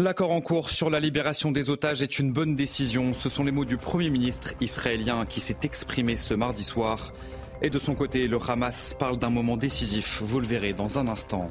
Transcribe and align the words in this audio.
L'accord 0.00 0.32
en 0.32 0.40
cours 0.40 0.70
sur 0.70 0.90
la 0.90 0.98
libération 0.98 1.52
des 1.52 1.70
otages 1.70 2.02
est 2.02 2.18
une 2.18 2.32
bonne 2.32 2.56
décision. 2.56 3.14
Ce 3.14 3.28
sont 3.28 3.44
les 3.44 3.52
mots 3.52 3.64
du 3.64 3.76
Premier 3.76 4.10
ministre 4.10 4.52
israélien 4.60 5.24
qui 5.24 5.38
s'est 5.38 5.58
exprimé 5.62 6.16
ce 6.16 6.34
mardi 6.34 6.64
soir. 6.64 7.12
Et 7.62 7.70
de 7.70 7.78
son 7.78 7.94
côté, 7.94 8.26
le 8.26 8.36
Hamas 8.44 8.96
parle 8.98 9.18
d'un 9.18 9.30
moment 9.30 9.56
décisif. 9.56 10.20
Vous 10.20 10.40
le 10.40 10.48
verrez 10.48 10.72
dans 10.72 10.98
un 10.98 11.06
instant. 11.06 11.48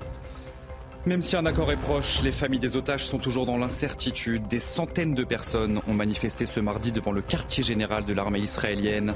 Même 1.06 1.22
si 1.22 1.38
un 1.38 1.46
accord 1.46 1.72
est 1.72 1.78
proche, 1.78 2.22
les 2.22 2.34
familles 2.34 2.60
des 2.60 2.76
otages 2.76 3.06
sont 3.06 3.18
toujours 3.18 3.46
dans 3.46 3.56
l'incertitude. 3.56 4.46
Des 4.48 4.60
centaines 4.60 5.14
de 5.14 5.24
personnes 5.24 5.80
ont 5.88 5.94
manifesté 5.94 6.46
ce 6.46 6.60
mardi 6.60 6.92
devant 6.92 7.14
le 7.14 7.22
quartier 7.22 7.64
général 7.64 8.04
de 8.04 8.12
l'armée 8.12 8.40
israélienne. 8.40 9.14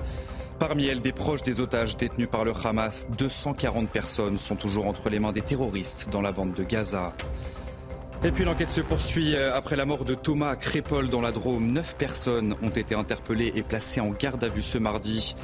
Parmi 0.58 0.86
elles, 0.86 1.02
des 1.02 1.12
proches 1.12 1.44
des 1.44 1.60
otages 1.60 1.98
détenus 1.98 2.30
par 2.32 2.46
le 2.46 2.54
Hamas. 2.64 3.10
240 3.18 3.90
personnes 3.90 4.38
sont 4.38 4.56
toujours 4.56 4.88
entre 4.88 5.10
les 5.10 5.20
mains 5.20 5.34
des 5.34 5.42
terroristes 5.42 6.08
dans 6.14 6.22
la 6.22 6.32
bande 6.32 6.54
de 6.54 6.64
Gaza. 6.64 7.14
Et 8.24 8.32
puis 8.32 8.44
l'enquête 8.44 8.72
se 8.72 8.82
poursuit 8.82 9.36
après 9.38 9.76
la 9.76 9.86
mort 9.86 10.04
de 10.04 10.16
Thomas 10.16 10.56
Crépol 10.56 11.10
dans 11.10 11.22
la 11.22 11.32
Drôme. 11.32 11.72
Neuf 11.72 11.96
personnes 11.96 12.56
ont 12.64 12.70
été 12.70 12.96
interpellées 12.96 13.54
et 13.56 13.62
placées 13.62 14.02
en 14.02 14.10
garde 14.10 14.44
à 14.44 14.50
vue 14.50 14.64
ce 14.64 14.80
mardi. 14.80 15.36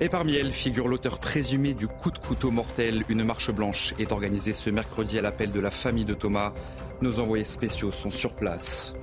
Et 0.00 0.08
parmi 0.08 0.34
elles 0.36 0.52
figure 0.52 0.88
l'auteur 0.88 1.18
présumé 1.18 1.74
du 1.74 1.88
coup 1.88 2.10
de 2.10 2.18
couteau 2.18 2.50
mortel. 2.50 3.02
Une 3.08 3.24
marche 3.24 3.50
blanche 3.50 3.94
est 3.98 4.12
organisée 4.12 4.52
ce 4.52 4.70
mercredi 4.70 5.18
à 5.18 5.22
l'appel 5.22 5.52
de 5.52 5.60
la 5.60 5.70
famille 5.70 6.04
de 6.04 6.14
Thomas. 6.14 6.52
Nos 7.00 7.18
envoyés 7.18 7.44
spéciaux 7.44 7.92
sont 7.92 8.10
sur 8.10 8.34
place. 8.34 8.94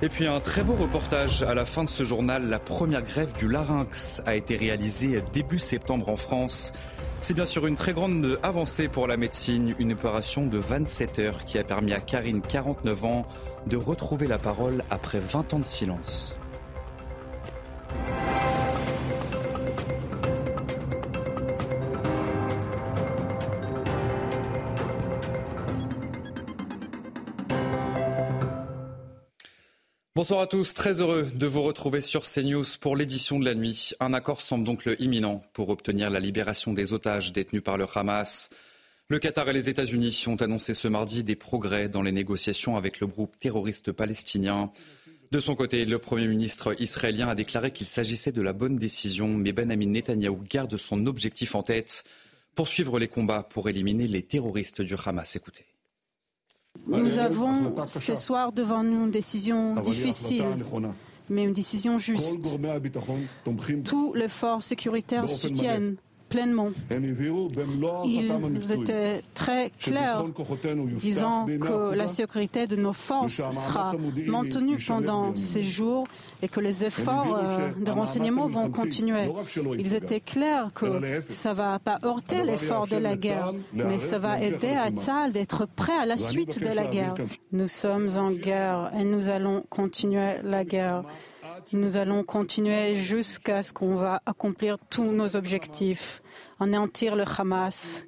Et 0.00 0.08
puis 0.08 0.28
un 0.28 0.38
très 0.38 0.62
beau 0.62 0.74
reportage 0.74 1.42
à 1.42 1.54
la 1.54 1.64
fin 1.64 1.82
de 1.82 1.88
ce 1.88 2.04
journal. 2.04 2.48
La 2.48 2.60
première 2.60 3.02
grève 3.02 3.32
du 3.32 3.48
larynx 3.48 4.22
a 4.26 4.36
été 4.36 4.56
réalisée 4.56 5.20
début 5.32 5.58
septembre 5.58 6.08
en 6.08 6.14
France. 6.14 6.72
C'est 7.20 7.34
bien 7.34 7.46
sûr 7.46 7.66
une 7.66 7.74
très 7.74 7.94
grande 7.94 8.38
avancée 8.44 8.86
pour 8.86 9.08
la 9.08 9.16
médecine, 9.16 9.74
une 9.80 9.94
opération 9.94 10.46
de 10.46 10.56
27 10.56 11.18
heures 11.18 11.44
qui 11.44 11.58
a 11.58 11.64
permis 11.64 11.92
à 11.92 11.98
Karine, 11.98 12.42
49 12.42 13.04
ans, 13.04 13.26
de 13.66 13.76
retrouver 13.76 14.28
la 14.28 14.38
parole 14.38 14.84
après 14.88 15.18
20 15.18 15.54
ans 15.54 15.58
de 15.58 15.64
silence. 15.64 16.36
Bonsoir 30.18 30.40
à 30.40 30.48
tous, 30.48 30.74
très 30.74 31.00
heureux 31.00 31.30
de 31.32 31.46
vous 31.46 31.62
retrouver 31.62 32.00
sur 32.00 32.24
CNews 32.24 32.64
pour 32.80 32.96
l'édition 32.96 33.38
de 33.38 33.44
la 33.44 33.54
nuit. 33.54 33.92
Un 34.00 34.12
accord 34.12 34.42
semble 34.42 34.64
donc 34.64 34.88
imminent 34.98 35.44
pour 35.52 35.68
obtenir 35.68 36.10
la 36.10 36.18
libération 36.18 36.72
des 36.72 36.92
otages 36.92 37.32
détenus 37.32 37.62
par 37.62 37.78
le 37.78 37.86
Hamas. 37.94 38.50
Le 39.06 39.20
Qatar 39.20 39.48
et 39.48 39.52
les 39.52 39.70
États-Unis 39.70 40.24
ont 40.26 40.34
annoncé 40.34 40.74
ce 40.74 40.88
mardi 40.88 41.22
des 41.22 41.36
progrès 41.36 41.88
dans 41.88 42.02
les 42.02 42.10
négociations 42.10 42.76
avec 42.76 42.98
le 42.98 43.06
groupe 43.06 43.38
terroriste 43.38 43.92
palestinien. 43.92 44.72
De 45.30 45.38
son 45.38 45.54
côté, 45.54 45.84
le 45.84 46.00
Premier 46.00 46.26
ministre 46.26 46.74
israélien 46.82 47.28
a 47.28 47.36
déclaré 47.36 47.70
qu'il 47.70 47.86
s'agissait 47.86 48.32
de 48.32 48.42
la 48.42 48.52
bonne 48.52 48.74
décision, 48.74 49.28
mais 49.28 49.52
Benjamin 49.52 49.86
Netanyahou 49.86 50.40
garde 50.50 50.76
son 50.78 51.06
objectif 51.06 51.54
en 51.54 51.62
tête, 51.62 52.02
poursuivre 52.56 52.98
les 52.98 53.06
combats 53.06 53.44
pour 53.44 53.68
éliminer 53.68 54.08
les 54.08 54.24
terroristes 54.24 54.82
du 54.82 54.96
Hamas. 55.06 55.36
Écoutez. 55.36 55.67
Nous 56.88 57.18
avons 57.18 57.74
ce 57.86 58.16
soir 58.16 58.52
devant 58.52 58.82
nous 58.82 59.04
une 59.04 59.10
décision 59.10 59.80
difficile, 59.80 60.44
mais 61.28 61.44
une 61.44 61.52
décision 61.52 61.98
juste. 61.98 62.38
Tous 63.84 64.14
les 64.14 64.28
forces 64.28 64.66
sécuritaires 64.66 65.28
soutiennent 65.28 65.96
pleinement. 66.28 66.70
Ils 68.04 68.72
étaient 68.72 69.22
très 69.34 69.70
clairs, 69.78 70.24
disant 71.00 71.46
que 71.46 71.94
la 71.94 72.08
sécurité 72.08 72.66
de 72.66 72.76
nos 72.76 72.92
forces 72.92 73.36
sera 73.50 73.92
maintenue 74.26 74.78
pendant 74.86 75.34
ces 75.36 75.62
jours 75.62 76.06
et 76.42 76.48
que 76.48 76.60
les 76.60 76.84
efforts 76.84 77.40
de 77.78 77.90
renseignement 77.90 78.46
vont 78.46 78.70
continuer. 78.70 79.28
Ils 79.78 79.94
étaient 79.94 80.20
clairs 80.20 80.70
que 80.74 80.86
ça 81.28 81.50
ne 81.50 81.54
va 81.54 81.78
pas 81.78 81.98
heurter 82.04 82.42
l'effort 82.42 82.86
de 82.86 82.96
la 82.96 83.16
guerre, 83.16 83.52
mais 83.72 83.98
ça 83.98 84.18
va 84.18 84.40
aider 84.40 84.70
à 84.70 84.90
Tzal 84.90 85.32
d'être 85.32 85.66
prêt 85.66 85.98
à 85.98 86.06
la 86.06 86.16
suite 86.16 86.60
de 86.60 86.72
la 86.74 86.86
guerre. 86.86 87.14
Nous 87.52 87.68
sommes 87.68 88.10
en 88.16 88.30
guerre 88.30 88.90
et 88.98 89.04
nous 89.04 89.28
allons 89.28 89.64
continuer 89.68 90.34
la 90.44 90.64
guerre. 90.64 91.04
Nous 91.72 91.96
allons 91.96 92.24
continuer 92.24 92.96
jusqu'à 92.96 93.62
ce 93.62 93.72
qu'on 93.72 93.96
va 93.96 94.22
accomplir 94.24 94.78
tous 94.90 95.10
nos 95.12 95.36
objectifs, 95.36 96.22
anéantir 96.60 97.14
le 97.14 97.24
Hamas, 97.24 98.06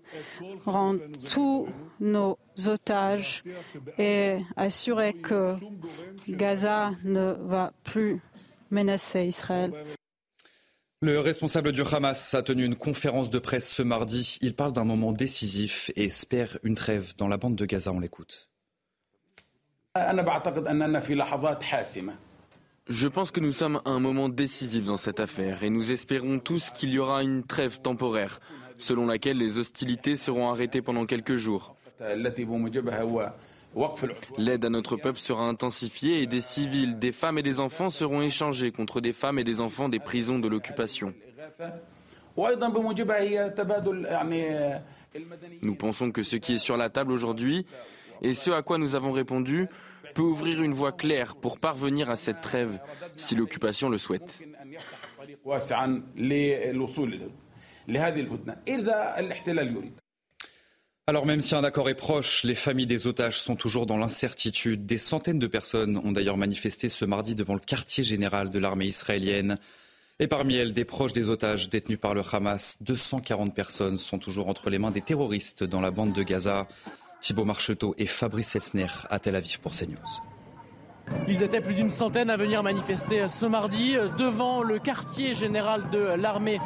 rendre 0.65 1.01
tous 1.33 1.69
nos 2.01 2.39
otages 2.67 3.43
et 3.99 4.39
assurer 4.57 5.13
que 5.13 5.57
Gaza 6.29 6.93
ne 7.05 7.33
va 7.33 7.73
plus 7.85 8.21
menacer 8.71 9.25
Israël. 9.25 9.73
Le 11.03 11.19
responsable 11.19 11.73
du 11.73 11.83
Hamas 11.83 12.35
a 12.35 12.43
tenu 12.43 12.65
une 12.65 12.77
conférence 12.77 13.31
de 13.31 13.39
presse 13.39 13.71
ce 13.71 13.83
mardi. 13.83 14.39
Il 14.43 14.55
parle 14.55 14.73
d'un 14.73 14.85
moment 14.85 15.13
décisif 15.13 15.91
et 15.97 16.05
espère 16.05 16.59
une 16.63 16.75
trêve 16.75 17.15
dans 17.17 17.29
la 17.29 17.39
bande 17.39 17.57
de 17.57 17.65
Gaza. 17.65 17.93
On 17.93 18.01
l'écoute. 18.01 18.51
Je 22.91 23.07
pense 23.07 23.31
que 23.31 23.39
nous 23.39 23.53
sommes 23.53 23.81
à 23.85 23.91
un 23.91 24.01
moment 24.01 24.29
décisif 24.29 24.85
dans 24.85 24.97
cette 24.97 25.21
affaire 25.21 25.63
et 25.63 25.71
nous 25.71 25.93
espérons 25.93 26.41
tous 26.41 26.71
qu'il 26.71 26.91
y 26.91 26.99
aura 26.99 27.23
une 27.23 27.45
trêve 27.45 27.81
temporaire, 27.81 28.41
selon 28.79 29.07
laquelle 29.07 29.37
les 29.37 29.59
hostilités 29.59 30.17
seront 30.17 30.51
arrêtées 30.51 30.83
pendant 30.83 31.07
quelques 31.07 31.37
jours. 31.37 31.77
L'aide 34.39 34.65
à 34.65 34.71
notre 34.71 34.97
peuple 34.97 35.21
sera 35.21 35.45
intensifiée 35.45 36.23
et 36.23 36.27
des 36.27 36.41
civils, 36.41 36.99
des 36.99 37.13
femmes 37.13 37.39
et 37.39 37.45
des 37.45 37.61
enfants 37.61 37.91
seront 37.91 38.23
échangés 38.23 38.73
contre 38.73 39.01
des 39.01 39.13
femmes 39.13 39.39
et 39.39 39.45
des 39.45 39.61
enfants 39.61 39.89
des 39.89 40.01
prisons 40.01 40.41
de 40.41 40.49
l'occupation. 40.49 41.15
Nous 45.63 45.75
pensons 45.77 46.11
que 46.11 46.25
ce 46.25 46.35
qui 46.35 46.55
est 46.55 46.59
sur 46.59 46.77
la 46.77 46.91
table 46.91 47.13
aujourd'hui 47.13 47.67
et 48.21 48.35
ce 48.35 48.51
à 48.51 48.63
quoi 48.63 48.79
nous 48.79 48.97
avons 48.97 49.13
répondu 49.13 49.69
peut 50.15 50.23
ouvrir 50.23 50.63
une 50.63 50.75
voie 50.75 50.93
claire 50.93 51.37
pour 51.37 51.59
parvenir 51.59 52.11
à 52.11 52.17
cette 52.17 52.41
trêve 52.41 52.79
si 53.17 53.35
l'occupation 53.35 53.89
le 53.89 53.99
souhaite. 53.99 54.43
Alors 61.07 61.27
même 61.27 61.41
si 61.41 61.57
un 61.57 61.65
accord 61.65 61.89
est 61.91 61.95
proche, 61.95 62.45
les 62.45 62.55
familles 62.55 62.87
des 62.87 63.09
otages 63.09 63.41
sont 63.41 63.57
toujours 63.57 63.85
dans 63.85 63.97
l'incertitude. 63.97 64.87
Des 64.87 64.99
centaines 64.99 65.41
de 65.41 65.49
personnes 65.49 65.97
ont 66.05 66.13
d'ailleurs 66.13 66.37
manifesté 66.37 66.89
ce 66.89 67.05
mardi 67.05 67.35
devant 67.35 67.55
le 67.55 67.61
quartier 67.61 68.05
général 68.05 68.51
de 68.51 68.59
l'armée 68.61 68.87
israélienne. 68.87 69.59
Et 70.21 70.29
parmi 70.29 70.55
elles, 70.55 70.75
des 70.75 70.85
proches 70.85 71.15
des 71.15 71.29
otages 71.29 71.71
détenus 71.71 71.99
par 71.99 72.15
le 72.15 72.23
Hamas. 72.31 72.77
240 72.83 73.55
personnes 73.55 73.99
sont 73.99 74.19
toujours 74.19 74.49
entre 74.49 74.71
les 74.71 74.79
mains 74.79 74.91
des 74.91 75.01
terroristes 75.01 75.65
dans 75.65 75.81
la 75.81 75.91
bande 75.91 76.13
de 76.13 76.23
Gaza. 76.23 76.69
Thibault 77.21 77.45
Marcheteau 77.45 77.95
et 77.99 78.07
Fabrice 78.07 78.57
Elsner 78.57 78.87
à 79.09 79.19
Tel 79.19 79.37
Aviv 79.37 79.61
pour 79.61 79.73
CNews. 79.73 80.30
Ils 81.29 81.43
étaient 81.43 81.61
plus 81.61 81.75
d'une 81.75 81.91
centaine 81.91 82.29
à 82.31 82.37
venir 82.37 82.63
manifester 82.63 83.29
ce 83.29 83.47
mardi 83.47 83.97
devant 84.19 84.63
le 84.63 84.79
quartier 84.79 85.35
général 85.35 85.89
de 85.91 85.99
l'armée 86.17 86.59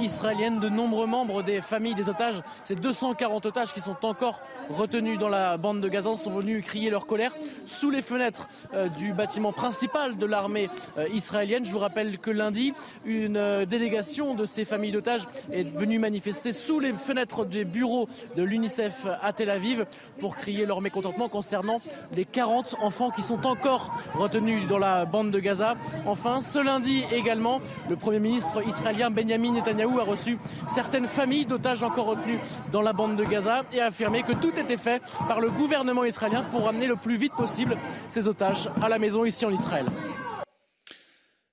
israélienne. 0.00 0.58
De 0.58 0.68
nombreux 0.68 1.06
membres 1.06 1.42
des 1.42 1.60
familles 1.60 1.94
des 1.94 2.08
otages, 2.08 2.42
ces 2.64 2.74
240 2.74 3.46
otages 3.46 3.72
qui 3.72 3.80
sont 3.80 4.04
encore 4.04 4.40
retenus 4.70 5.18
dans 5.18 5.28
la 5.28 5.56
bande 5.56 5.80
de 5.80 5.88
Gaza, 5.88 6.14
sont 6.16 6.30
venus 6.30 6.64
crier 6.64 6.90
leur 6.90 7.06
colère 7.06 7.34
sous 7.66 7.90
les 7.90 8.02
fenêtres 8.02 8.48
du 8.96 9.12
bâtiment 9.12 9.52
principal 9.52 10.16
de 10.16 10.26
l'armée 10.26 10.68
israélienne. 11.12 11.64
Je 11.64 11.72
vous 11.72 11.78
rappelle 11.78 12.18
que 12.18 12.30
lundi, 12.30 12.72
une 13.04 13.64
délégation 13.66 14.34
de 14.34 14.44
ces 14.44 14.64
familles 14.64 14.92
d'otages 14.92 15.26
est 15.52 15.70
venue 15.76 15.98
manifester 15.98 16.52
sous 16.52 16.80
les 16.80 16.92
fenêtres 16.92 17.44
des 17.44 17.64
bureaux 17.64 18.08
de 18.36 18.42
l'UNICEF 18.42 19.06
à 19.22 19.32
Tel 19.32 19.50
Aviv 19.50 19.86
pour 20.18 20.36
crier 20.36 20.66
leur 20.66 20.80
mécontentement 20.80 21.28
concernant 21.28 21.80
les 22.16 22.24
40 22.24 22.76
enfants 22.80 23.10
qui 23.10 23.22
sont 23.22 23.46
encore 23.46 23.87
retenus 24.14 24.66
dans 24.68 24.78
la 24.78 25.04
bande 25.04 25.30
de 25.30 25.38
Gaza. 25.38 25.76
Enfin, 26.06 26.40
ce 26.40 26.58
lundi 26.58 27.04
également, 27.12 27.60
le 27.88 27.96
Premier 27.96 28.20
ministre 28.20 28.66
israélien 28.66 29.10
Benjamin 29.10 29.52
Netanyahou 29.52 29.98
a 30.00 30.04
reçu 30.04 30.38
certaines 30.66 31.08
familles 31.08 31.46
d'otages 31.46 31.82
encore 31.82 32.06
retenus 32.06 32.38
dans 32.72 32.82
la 32.82 32.92
bande 32.92 33.16
de 33.16 33.24
Gaza 33.24 33.64
et 33.72 33.80
a 33.80 33.86
affirmé 33.86 34.22
que 34.22 34.32
tout 34.32 34.58
était 34.58 34.76
fait 34.76 35.02
par 35.26 35.40
le 35.40 35.50
gouvernement 35.50 36.04
israélien 36.04 36.42
pour 36.50 36.64
ramener 36.64 36.86
le 36.86 36.96
plus 36.96 37.16
vite 37.16 37.34
possible 37.34 37.76
ces 38.08 38.28
otages 38.28 38.68
à 38.80 38.88
la 38.88 38.98
maison 38.98 39.24
ici 39.24 39.44
en 39.44 39.50
Israël. 39.50 39.86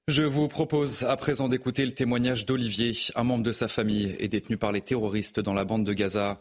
Je 0.08 0.22
vous 0.22 0.48
propose 0.48 1.02
à 1.02 1.18
présent 1.18 1.50
d'écouter 1.50 1.84
le 1.84 1.92
témoignage 1.92 2.46
d'Olivier. 2.46 2.92
Un 3.16 3.24
membre 3.24 3.44
de 3.44 3.52
sa 3.52 3.68
famille 3.68 4.16
est 4.20 4.28
détenu 4.28 4.56
par 4.56 4.72
les 4.72 4.82
terroristes 4.82 5.40
dans 5.40 5.56
la 5.56 5.66
bande 5.66 5.84
de 5.84 5.94
Gaza. 5.94 6.40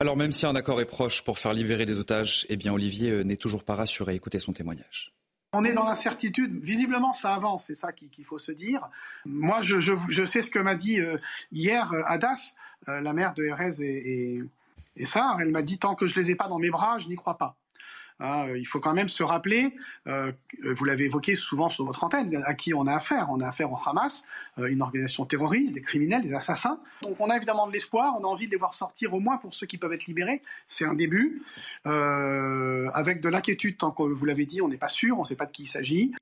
Alors 0.00 0.16
même 0.16 0.32
si 0.32 0.46
un 0.46 0.56
accord 0.56 0.80
est 0.80 0.86
proche 0.86 1.22
pour 1.22 1.38
faire 1.38 1.52
libérer 1.52 1.84
des 1.84 1.98
otages, 1.98 2.46
eh 2.48 2.56
bien 2.56 2.72
Olivier 2.72 3.10
euh, 3.10 3.22
n'est 3.22 3.36
toujours 3.36 3.64
pas 3.64 3.74
rassuré. 3.74 4.14
Écoutez 4.14 4.38
son 4.38 4.52
témoignage. 4.52 5.12
On 5.52 5.64
est 5.64 5.74
dans 5.74 5.84
l'incertitude. 5.84 6.62
Visiblement, 6.62 7.12
ça 7.12 7.34
avance. 7.34 7.64
C'est 7.66 7.74
ça 7.74 7.92
qu'il 7.92 8.24
faut 8.24 8.38
se 8.38 8.52
dire. 8.52 8.88
Moi, 9.26 9.60
je, 9.60 10.24
sais 10.24 10.42
ce 10.42 10.50
que 10.50 10.58
m'a 10.58 10.74
dit 10.74 11.00
euh, 11.00 11.18
hier 11.52 11.92
euh, 11.92 12.02
Adas, 12.06 12.54
la 12.86 13.12
mère 13.12 13.34
de 13.34 13.44
Erez 13.44 13.80
et, 13.80 14.34
et, 14.34 14.42
et 14.96 15.04
ça. 15.04 15.36
Elle 15.40 15.50
m'a 15.50 15.62
dit 15.62 15.78
tant 15.78 15.94
que 15.94 16.06
je 16.06 16.18
les 16.18 16.30
ai 16.30 16.34
pas 16.34 16.48
dans 16.48 16.58
mes 16.58 16.70
bras, 16.70 16.98
je 16.98 17.08
n'y 17.08 17.16
crois 17.16 17.38
pas. 17.38 17.56
Hein, 18.20 18.46
il 18.56 18.66
faut 18.66 18.80
quand 18.80 18.94
même 18.94 19.08
se 19.08 19.22
rappeler, 19.22 19.74
euh, 20.06 20.32
vous 20.62 20.84
l'avez 20.84 21.04
évoqué 21.04 21.34
souvent 21.34 21.68
sur 21.68 21.84
votre 21.84 22.04
antenne, 22.04 22.42
à 22.46 22.54
qui 22.54 22.72
on 22.74 22.86
a 22.86 22.94
affaire. 22.94 23.28
On 23.30 23.40
a 23.40 23.48
affaire 23.48 23.72
au 23.72 23.78
Hamas, 23.84 24.24
euh, 24.58 24.66
une 24.66 24.82
organisation 24.82 25.24
terroriste, 25.24 25.74
des 25.74 25.82
criminels, 25.82 26.22
des 26.22 26.34
assassins. 26.34 26.78
Donc 27.02 27.20
on 27.20 27.30
a 27.30 27.36
évidemment 27.36 27.66
de 27.66 27.72
l'espoir, 27.72 28.14
on 28.20 28.24
a 28.24 28.28
envie 28.28 28.46
de 28.46 28.52
les 28.52 28.56
voir 28.56 28.74
sortir 28.74 29.14
au 29.14 29.20
moins 29.20 29.38
pour 29.38 29.54
ceux 29.54 29.66
qui 29.66 29.78
peuvent 29.78 29.92
être 29.92 30.06
libérés. 30.06 30.42
C'est 30.68 30.84
un 30.84 30.94
début. 30.94 31.42
Euh, 31.86 32.90
avec 32.94 33.20
de 33.20 33.28
l'inquiétude, 33.28 33.78
tant 33.78 33.90
que 33.90 34.02
vous 34.02 34.24
l'avez 34.24 34.46
dit, 34.46 34.62
on 34.62 34.68
n'est 34.68 34.76
pas 34.76 34.88
sûr, 34.88 35.18
on 35.18 35.22
ne 35.22 35.26
sait 35.26 35.36
pas 35.36 35.46
de 35.46 35.52
qui 35.52 35.64
il 35.64 35.68
s'agit. 35.68 36.12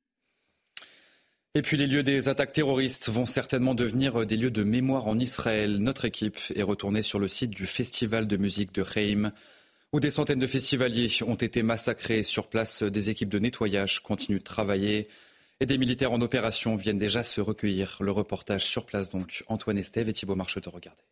Et 1.56 1.62
puis 1.62 1.76
les 1.76 1.88
lieux 1.88 2.04
des 2.04 2.28
attaques 2.28 2.52
terroristes 2.52 3.08
vont 3.08 3.26
certainement 3.26 3.74
devenir 3.74 4.24
des 4.24 4.36
lieux 4.36 4.52
de 4.52 4.62
mémoire 4.62 5.08
en 5.08 5.18
Israël. 5.18 5.78
Notre 5.78 6.04
équipe 6.04 6.38
est 6.54 6.62
retournée 6.62 7.02
sur 7.02 7.18
le 7.18 7.28
site 7.28 7.50
du 7.50 7.66
festival 7.66 8.28
de 8.28 8.36
musique 8.36 8.72
de 8.72 8.82
Reim 8.82 9.32
où 9.92 9.98
des 9.98 10.10
centaines 10.10 10.38
de 10.38 10.46
festivaliers 10.46 11.08
ont 11.26 11.34
été 11.34 11.62
massacrés. 11.62 12.22
Sur 12.22 12.46
place, 12.46 12.82
des 12.82 13.10
équipes 13.10 13.28
de 13.28 13.40
nettoyage 13.40 14.00
continuent 14.00 14.38
de 14.38 14.44
travailler 14.44 15.08
et 15.58 15.66
des 15.66 15.78
militaires 15.78 16.12
en 16.12 16.20
opération 16.20 16.76
viennent 16.76 16.98
déjà 16.98 17.22
se 17.22 17.40
recueillir. 17.40 17.96
Le 18.00 18.12
reportage 18.12 18.64
sur 18.66 18.86
place 18.86 19.08
donc, 19.08 19.42
Antoine 19.48 19.78
Estève 19.78 20.08
et 20.08 20.12
Thibault 20.12 20.36
Marcheteau, 20.36 20.70
regardez. 20.70 21.02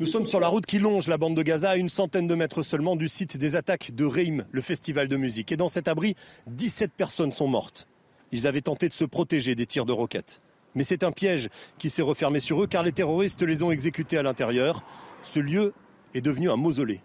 Nous 0.00 0.06
sommes 0.06 0.24
sur 0.24 0.40
la 0.40 0.48
route 0.48 0.64
qui 0.64 0.78
longe 0.78 1.08
la 1.08 1.18
bande 1.18 1.36
de 1.36 1.42
Gaza, 1.42 1.70
à 1.70 1.76
une 1.76 1.90
centaine 1.90 2.26
de 2.26 2.34
mètres 2.34 2.62
seulement 2.62 2.96
du 2.96 3.06
site 3.06 3.36
des 3.36 3.54
attaques 3.54 3.94
de 3.94 4.06
Reim, 4.06 4.46
le 4.50 4.62
festival 4.62 5.08
de 5.08 5.16
musique. 5.18 5.52
Et 5.52 5.58
dans 5.58 5.68
cet 5.68 5.88
abri, 5.88 6.14
17 6.46 6.92
personnes 6.96 7.34
sont 7.34 7.48
mortes. 7.48 7.86
Ils 8.32 8.46
avaient 8.46 8.62
tenté 8.62 8.88
de 8.88 8.94
se 8.94 9.04
protéger 9.04 9.54
des 9.54 9.66
tirs 9.66 9.84
de 9.84 9.92
roquettes. 9.92 10.40
Mais 10.74 10.84
c'est 10.84 11.04
un 11.04 11.12
piège 11.12 11.50
qui 11.76 11.90
s'est 11.90 12.00
refermé 12.00 12.40
sur 12.40 12.62
eux 12.62 12.66
car 12.66 12.82
les 12.82 12.92
terroristes 12.92 13.42
les 13.42 13.62
ont 13.62 13.70
exécutés 13.70 14.16
à 14.16 14.22
l'intérieur. 14.22 14.84
Ce 15.22 15.38
lieu 15.38 15.74
est 16.14 16.22
devenu 16.22 16.48
un 16.48 16.56
mausolée 16.56 17.02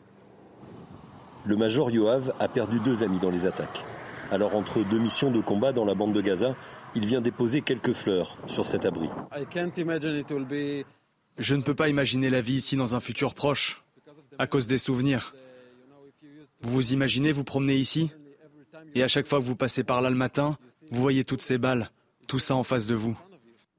le 1.45 1.55
major 1.55 1.91
Yoav 1.91 2.33
a 2.39 2.47
perdu 2.47 2.79
deux 2.79 3.03
amis 3.03 3.19
dans 3.19 3.29
les 3.29 3.45
attaques. 3.45 3.83
Alors 4.31 4.55
entre 4.55 4.83
deux 4.83 4.97
missions 4.97 5.31
de 5.31 5.39
combat 5.39 5.71
dans 5.71 5.85
la 5.85 5.93
bande 5.93 6.13
de 6.13 6.21
Gaza, 6.21 6.55
il 6.95 7.05
vient 7.05 7.21
déposer 7.21 7.61
quelques 7.61 7.93
fleurs 7.93 8.37
sur 8.47 8.65
cet 8.65 8.85
abri. 8.85 9.07
Je 11.37 11.55
ne 11.55 11.61
peux 11.61 11.75
pas 11.75 11.89
imaginer 11.89 12.29
la 12.29 12.41
vie 12.41 12.53
ici 12.55 12.75
dans 12.75 12.95
un 12.95 12.99
futur 12.99 13.33
proche, 13.33 13.83
à 14.39 14.47
cause 14.47 14.67
des 14.67 14.77
souvenirs. 14.77 15.33
Vous 16.61 16.71
vous 16.71 16.93
imaginez 16.93 17.31
vous 17.31 17.43
promener 17.43 17.75
ici? 17.75 18.11
Et 18.95 19.03
à 19.03 19.07
chaque 19.07 19.27
fois 19.27 19.39
que 19.39 19.43
vous 19.43 19.55
passez 19.55 19.83
par 19.83 20.01
là 20.01 20.09
le 20.09 20.15
matin, 20.15 20.57
vous 20.91 21.01
voyez 21.01 21.23
toutes 21.23 21.41
ces 21.41 21.57
balles, 21.57 21.91
tout 22.27 22.39
ça 22.39 22.55
en 22.55 22.63
face 22.63 22.87
de 22.87 22.95
vous. 22.95 23.17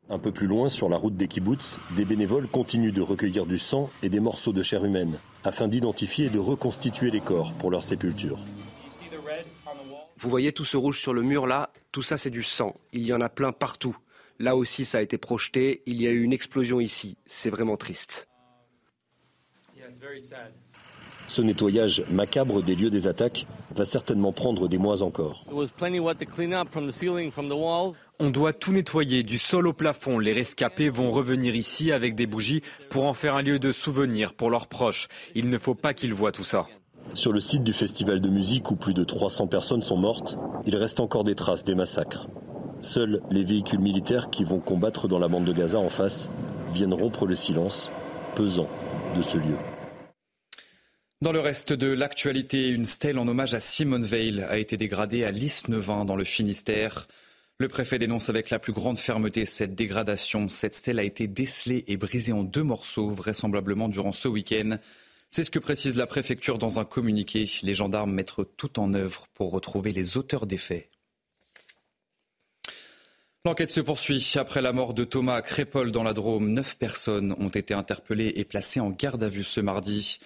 Un 0.09 0.21
peu 0.21 0.31
plus 0.31 0.47
loin, 0.47 0.69
sur 0.69 0.89
la 0.89 0.97
route 0.97 1.17
des 1.17 1.27
kibbutz, 1.27 1.79
des 1.97 2.05
bénévoles 2.05 2.47
continuent 2.47 2.93
de 2.93 3.01
recueillir 3.03 3.45
du 3.45 3.59
sang 3.59 3.91
et 4.05 4.09
des 4.09 4.21
morceaux 4.21 4.53
de 4.53 4.63
chair 4.63 4.85
humaine 4.85 5.19
afin 5.43 5.67
d'identifier 5.67 6.27
et 6.27 6.31
de 6.31 6.39
reconstituer 6.39 7.11
les 7.11 7.21
corps 7.21 7.53
pour 7.55 7.73
leur 7.73 7.83
sépulture. 7.83 8.39
Vous 10.19 10.31
voyez 10.31 10.53
tout 10.53 10.65
ce 10.65 10.77
rouge 10.77 11.01
sur 11.01 11.13
le 11.13 11.23
mur 11.23 11.47
là? 11.47 11.71
Tout 11.91 12.03
ça 12.03 12.19
c'est 12.19 12.31
du 12.31 12.45
sang. 12.45 12.77
Il 12.93 13.03
y 13.03 13.13
en 13.13 13.21
a 13.21 13.29
plein 13.29 13.53
partout. 13.53 13.97
Là 14.39 14.55
aussi 14.55 14.85
ça 14.85 14.99
a 14.99 15.03
été 15.03 15.19
projeté. 15.19 15.83
Il 15.87 16.01
y 16.01 16.07
a 16.07 16.11
eu 16.11 16.23
une 16.23 16.33
explosion 16.33 16.79
ici. 16.79 17.17
C'est 17.27 17.51
vraiment 17.51 17.77
triste. 17.77 18.29
Ce 21.29 21.43
nettoyage 21.43 22.05
macabre 22.11 22.63
des 22.63 22.77
lieux 22.77 22.91
des 22.91 23.09
attaques 23.09 23.47
va 23.75 23.85
certainement 23.85 24.33
prendre 24.33 24.69
des 24.69 24.79
mois 24.79 25.03
encore. 25.03 25.45
On 28.19 28.31
doit 28.31 28.55
tout 28.55 28.73
nettoyer 28.73 29.23
du 29.23 29.39
sol 29.39 29.67
au 29.67 29.75
plafond. 29.75 30.19
Les 30.19 30.33
rescapés 30.33 30.89
vont 30.89 31.11
revenir 31.11 31.55
ici 31.55 31.93
avec 31.93 32.15
des 32.15 32.27
bougies 32.27 32.63
pour 32.89 33.05
en 33.05 33.13
faire 33.13 33.35
un 33.35 33.43
lieu 33.43 33.59
de 33.59 33.73
souvenir 33.73 34.33
pour 34.33 34.49
leurs 34.49 34.69
proches. 34.69 35.09
Il 35.35 35.51
ne 35.51 35.59
faut 35.59 35.75
pas 35.75 35.93
qu'ils 35.93 36.15
voient 36.15 36.33
tout 36.33 36.45
ça. 36.45 36.67
Sur 37.13 37.31
le 37.31 37.41
site 37.41 37.63
du 37.63 37.75
festival 37.75 38.23
de 38.23 38.31
musique 38.31 38.71
où 38.71 38.77
plus 38.77 38.95
de 38.95 39.05
300 39.05 39.49
personnes 39.49 39.83
sont 39.83 39.99
mortes, 39.99 40.39
il 40.65 40.75
reste 40.77 40.99
encore 40.99 41.25
des 41.25 41.35
traces 41.35 41.63
des 41.63 41.75
massacres. 41.75 42.27
Seuls 42.81 43.21
les 43.31 43.45
véhicules 43.45 43.81
militaires 43.81 44.31
qui 44.31 44.45
vont 44.45 44.61
combattre 44.61 45.09
dans 45.09 45.19
la 45.19 45.29
bande 45.29 45.45
de 45.45 45.53
Gaza 45.53 45.79
en 45.79 45.91
face 45.91 46.31
viennent 46.73 46.95
rompre 46.95 47.27
le 47.27 47.37
silence 47.37 47.91
pesant 48.35 48.69
de 49.15 49.21
ce 49.21 49.37
lieu. 49.37 49.57
Dans 51.21 51.33
le 51.33 51.41
reste 51.41 51.75
de 51.75 51.93
l'actualité, 51.93 52.71
une 52.71 52.87
stèle 52.87 53.19
en 53.19 53.29
hommage 53.29 53.53
à 53.53 53.61
Simone 53.61 54.05
Veil 54.05 54.43
a 54.43 54.57
été 54.57 54.79
dégradée 54.79 55.25
à 55.25 55.31
Lisnevin 55.31 56.07
dans 56.07 56.17
le 56.17 56.25
Finistère. 56.25 57.07
Le 57.59 57.69
préfet 57.69 57.99
dénonce 57.99 58.29
avec 58.29 58.51
la 58.51 58.59
plus 58.59 58.75
grande 58.75 58.99
fermeté 58.99 59.47
cette 59.47 59.75
dégradation. 59.75 60.51
Cette 60.51 60.75
stèle 60.75 60.99
a 60.99 61.05
été 61.05 61.27
décelée 61.27 61.85
et 61.87 61.97
brisée 61.97 62.33
en 62.33 62.43
deux 62.43 62.63
morceaux, 62.63 63.09
vraisemblablement 63.09 63.89
durant 63.89 64.13
ce 64.13 64.29
week-end. 64.29 64.77
C'est 65.31 65.43
ce 65.43 65.51
que 65.51 65.59
précise 65.59 65.97
la 65.97 66.07
préfecture 66.07 66.59
dans 66.59 66.79
un 66.79 66.85
communiqué. 66.85 67.47
Les 67.63 67.73
gendarmes 67.73 68.13
mettent 68.13 68.35
tout 68.59 68.79
en 68.79 68.93
œuvre 68.93 69.27
pour 69.33 69.53
retrouver 69.53 69.93
les 69.93 70.19
auteurs 70.19 70.47
des 70.47 70.59
faits. 70.59 70.91
L'enquête 73.47 73.71
se 73.71 73.81
poursuit. 73.81 74.35
Après 74.37 74.61
la 74.61 74.75
mort 74.75 74.93
de 74.93 75.05
Thomas 75.05 75.41
Crépol 75.41 75.93
dans 75.93 76.03
la 76.03 76.13
Drôme, 76.13 76.53
neuf 76.53 76.77
personnes 76.77 77.35
ont 77.39 77.49
été 77.49 77.73
interpellées 77.73 78.35
et 78.37 78.45
placées 78.45 78.81
en 78.81 78.91
garde 78.91 79.23
à 79.23 79.31
vue 79.31 79.45
ce 79.45 79.61
mardi. 79.61 80.19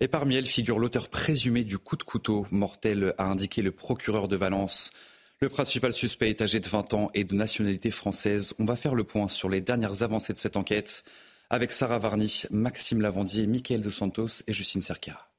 Et 0.00 0.08
parmi 0.08 0.36
elles 0.36 0.46
figure 0.46 0.78
l'auteur 0.78 1.10
présumé 1.10 1.62
du 1.62 1.76
coup 1.76 1.96
de 1.96 2.04
couteau 2.04 2.46
mortel, 2.50 3.12
a 3.18 3.24
indiqué 3.24 3.60
le 3.60 3.70
procureur 3.70 4.28
de 4.28 4.36
Valence. 4.36 4.92
Le 5.42 5.48
principal 5.48 5.94
suspect 5.94 6.28
est 6.28 6.42
âgé 6.42 6.60
de 6.60 6.68
20 6.68 6.92
ans 6.92 7.10
et 7.14 7.24
de 7.24 7.34
nationalité 7.34 7.90
française. 7.90 8.52
On 8.58 8.66
va 8.66 8.76
faire 8.76 8.94
le 8.94 9.04
point 9.04 9.26
sur 9.26 9.48
les 9.48 9.62
dernières 9.62 10.02
avancées 10.02 10.34
de 10.34 10.38
cette 10.38 10.58
enquête 10.58 11.02
avec 11.48 11.72
Sarah 11.72 11.98
Varny, 11.98 12.42
Maxime 12.50 13.00
Lavandier, 13.00 13.46
Michael 13.46 13.80
Dos 13.80 13.90
Santos 13.90 14.42
et 14.46 14.52
Justine 14.52 14.82
Cerquera. 14.82 15.30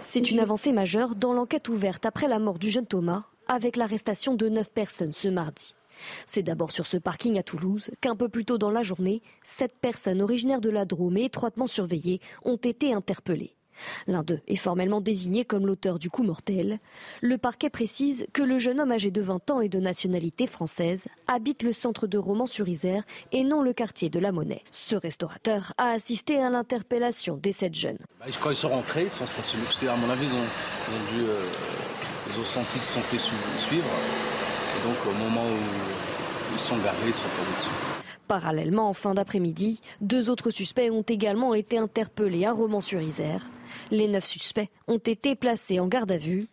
C'est 0.00 0.30
une 0.30 0.40
avancée 0.40 0.74
majeure 0.74 1.14
dans 1.14 1.32
l'enquête 1.32 1.70
ouverte 1.70 2.04
après 2.04 2.28
la 2.28 2.38
mort 2.38 2.58
du 2.58 2.70
jeune 2.70 2.86
Thomas, 2.86 3.24
avec 3.48 3.78
l'arrestation 3.78 4.34
de 4.34 4.50
neuf 4.50 4.70
personnes 4.70 5.14
ce 5.14 5.28
mardi. 5.28 5.74
C'est 6.26 6.42
d'abord 6.42 6.70
sur 6.70 6.84
ce 6.84 6.98
parking 6.98 7.38
à 7.38 7.42
Toulouse 7.42 7.90
qu'un 8.02 8.14
peu 8.14 8.28
plus 8.28 8.44
tôt 8.44 8.58
dans 8.58 8.70
la 8.70 8.82
journée, 8.82 9.22
sept 9.42 9.72
personnes 9.80 10.20
originaires 10.20 10.60
de 10.60 10.68
la 10.68 10.84
Drôme 10.84 11.16
et 11.16 11.24
étroitement 11.24 11.66
surveillées 11.66 12.20
ont 12.44 12.56
été 12.56 12.92
interpellées. 12.92 13.56
L'un 14.06 14.22
d'eux 14.22 14.40
est 14.46 14.56
formellement 14.56 15.00
désigné 15.00 15.44
comme 15.44 15.66
l'auteur 15.66 15.98
du 15.98 16.10
coup 16.10 16.22
mortel. 16.22 16.78
Le 17.20 17.38
parquet 17.38 17.70
précise 17.70 18.26
que 18.32 18.42
le 18.42 18.58
jeune 18.58 18.80
homme 18.80 18.92
âgé 18.92 19.10
de 19.10 19.20
20 19.20 19.50
ans 19.50 19.60
et 19.60 19.68
de 19.68 19.80
nationalité 19.80 20.46
française 20.46 21.06
habite 21.26 21.62
le 21.62 21.72
centre 21.72 22.06
de 22.06 22.18
Romans-sur-Isère 22.18 23.04
et 23.32 23.44
non 23.44 23.62
le 23.62 23.72
quartier 23.72 24.10
de 24.10 24.18
la 24.18 24.32
Monnaie. 24.32 24.62
Ce 24.70 24.96
restaurateur 24.96 25.72
a 25.78 25.90
assisté 25.90 26.38
à 26.38 26.50
l'interpellation 26.50 27.36
des 27.36 27.52
sept 27.52 27.74
jeunes. 27.74 27.98
Bah, 28.18 28.26
quand 28.42 28.50
ils 28.50 28.56
sont 28.56 28.68
rentrés, 28.68 29.04
ils 29.04 29.10
sont 29.10 29.26
stationnés, 29.26 29.64
parce 29.64 29.78
qu'à 29.78 29.96
mon 29.96 30.10
avis, 30.10 30.26
ils 30.26 30.34
ont, 30.34 31.12
dû, 31.12 31.28
euh, 31.28 31.44
ils 32.28 32.40
ont 32.40 32.44
senti 32.44 32.78
qu'ils 32.78 32.84
sont 32.84 33.02
fait 33.02 33.18
suivre. 33.18 33.88
Et 34.76 34.88
donc, 34.88 34.96
au 35.06 35.12
moment 35.12 35.44
où 35.44 35.58
ils 36.52 36.60
sont 36.60 36.78
garés, 36.78 36.96
ils 37.06 37.14
sont 37.14 37.28
tombés 37.36 37.56
dessus. 37.56 37.99
Parallèlement, 38.30 38.88
en 38.88 38.94
fin 38.94 39.14
d'après-midi, 39.14 39.80
deux 40.00 40.30
autres 40.30 40.50
suspects 40.50 40.88
ont 40.92 41.02
également 41.02 41.52
été 41.52 41.78
interpellés 41.78 42.46
à 42.46 42.52
Romans-sur-Isère. 42.52 43.50
Les 43.90 44.06
neuf 44.06 44.24
suspects 44.24 44.68
ont 44.86 44.98
été 44.98 45.34
placés 45.34 45.80
en 45.80 45.88
garde 45.88 46.12
à 46.12 46.16
vue. 46.16 46.46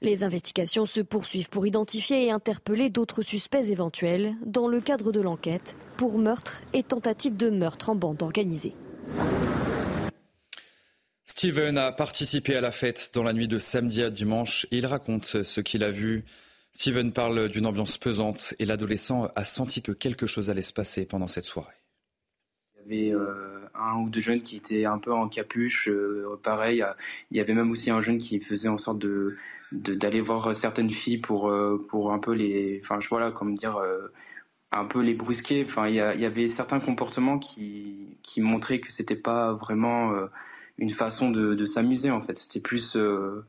Les 0.00 0.24
investigations 0.24 0.86
se 0.86 1.00
poursuivent 1.00 1.48
pour 1.48 1.68
identifier 1.68 2.26
et 2.26 2.32
interpeller 2.32 2.90
d'autres 2.90 3.22
suspects 3.22 3.62
éventuels 3.62 4.34
dans 4.44 4.66
le 4.66 4.80
cadre 4.80 5.12
de 5.12 5.20
l'enquête 5.20 5.76
pour 5.96 6.18
meurtre 6.18 6.62
et 6.72 6.82
tentative 6.82 7.36
de 7.36 7.48
meurtre 7.48 7.90
en 7.90 7.94
bande 7.94 8.24
organisée. 8.24 8.74
Steven 11.26 11.78
a 11.78 11.92
participé 11.92 12.56
à 12.56 12.60
la 12.60 12.72
fête 12.72 13.12
dans 13.14 13.22
la 13.22 13.32
nuit 13.32 13.46
de 13.46 13.60
samedi 13.60 14.02
à 14.02 14.10
dimanche 14.10 14.66
il 14.72 14.84
raconte 14.84 15.44
ce 15.44 15.60
qu'il 15.60 15.84
a 15.84 15.92
vu. 15.92 16.24
Steven 16.72 17.12
parle 17.12 17.48
d'une 17.48 17.66
ambiance 17.66 17.98
pesante 17.98 18.54
et 18.58 18.64
l'adolescent 18.64 19.28
a 19.34 19.44
senti 19.44 19.82
que 19.82 19.92
quelque 19.92 20.26
chose 20.26 20.50
allait 20.50 20.62
se 20.62 20.72
passer 20.72 21.04
pendant 21.04 21.28
cette 21.28 21.44
soirée. 21.44 21.74
Il 22.86 22.94
y 22.94 23.10
avait 23.10 23.14
euh, 23.14 23.60
un 23.74 23.96
ou 23.96 24.08
deux 24.08 24.20
jeunes 24.20 24.42
qui 24.42 24.56
étaient 24.56 24.84
un 24.84 24.98
peu 24.98 25.12
en 25.12 25.28
capuche. 25.28 25.90
pareil, 26.42 26.84
il 27.30 27.36
y 27.36 27.40
avait 27.40 27.54
même 27.54 27.70
aussi 27.70 27.90
un 27.90 28.00
jeune 28.00 28.18
qui 28.18 28.40
faisait 28.40 28.68
en 28.68 28.78
sorte 28.78 28.98
de 28.98 29.36
d'aller 29.72 30.20
voir 30.20 30.56
certaines 30.56 30.90
filles 30.90 31.18
pour 31.18 31.52
pour 31.88 32.12
un 32.12 32.18
peu 32.18 32.32
les, 32.32 32.80
enfin 32.82 32.98
je 32.98 33.30
comme 33.30 33.54
dire 33.54 33.80
un 34.72 34.84
peu 34.84 35.00
les 35.00 35.14
brusquer. 35.14 35.64
Enfin, 35.64 35.88
il 35.88 35.94
y, 35.94 36.00
avait 36.00 36.48
certains 36.48 36.80
comportements 36.80 37.38
qui, 37.38 38.16
qui 38.22 38.40
montraient 38.40 38.80
que 38.80 38.92
c'était 38.92 39.16
pas 39.16 39.52
vraiment 39.52 40.12
euh, 40.12 40.26
une 40.78 40.90
façon 40.90 41.30
de, 41.30 41.54
de 41.54 41.64
s'amuser 41.64 42.10
en 42.10 42.20
fait. 42.20 42.34
C'était 42.36 42.60
plus 42.60 42.96
euh, 42.96 43.44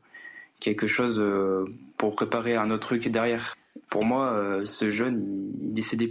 quelque 0.62 0.86
chose 0.86 1.18
euh, 1.20 1.64
pour 1.98 2.14
préparer 2.14 2.54
un 2.54 2.70
autre 2.70 2.86
truc 2.86 3.08
derrière. 3.08 3.56
Pour 3.90 4.04
moi, 4.04 4.62
ce 4.64 4.90
jeune, 4.90 5.20
il, 5.60 5.74
décédait, 5.74 6.08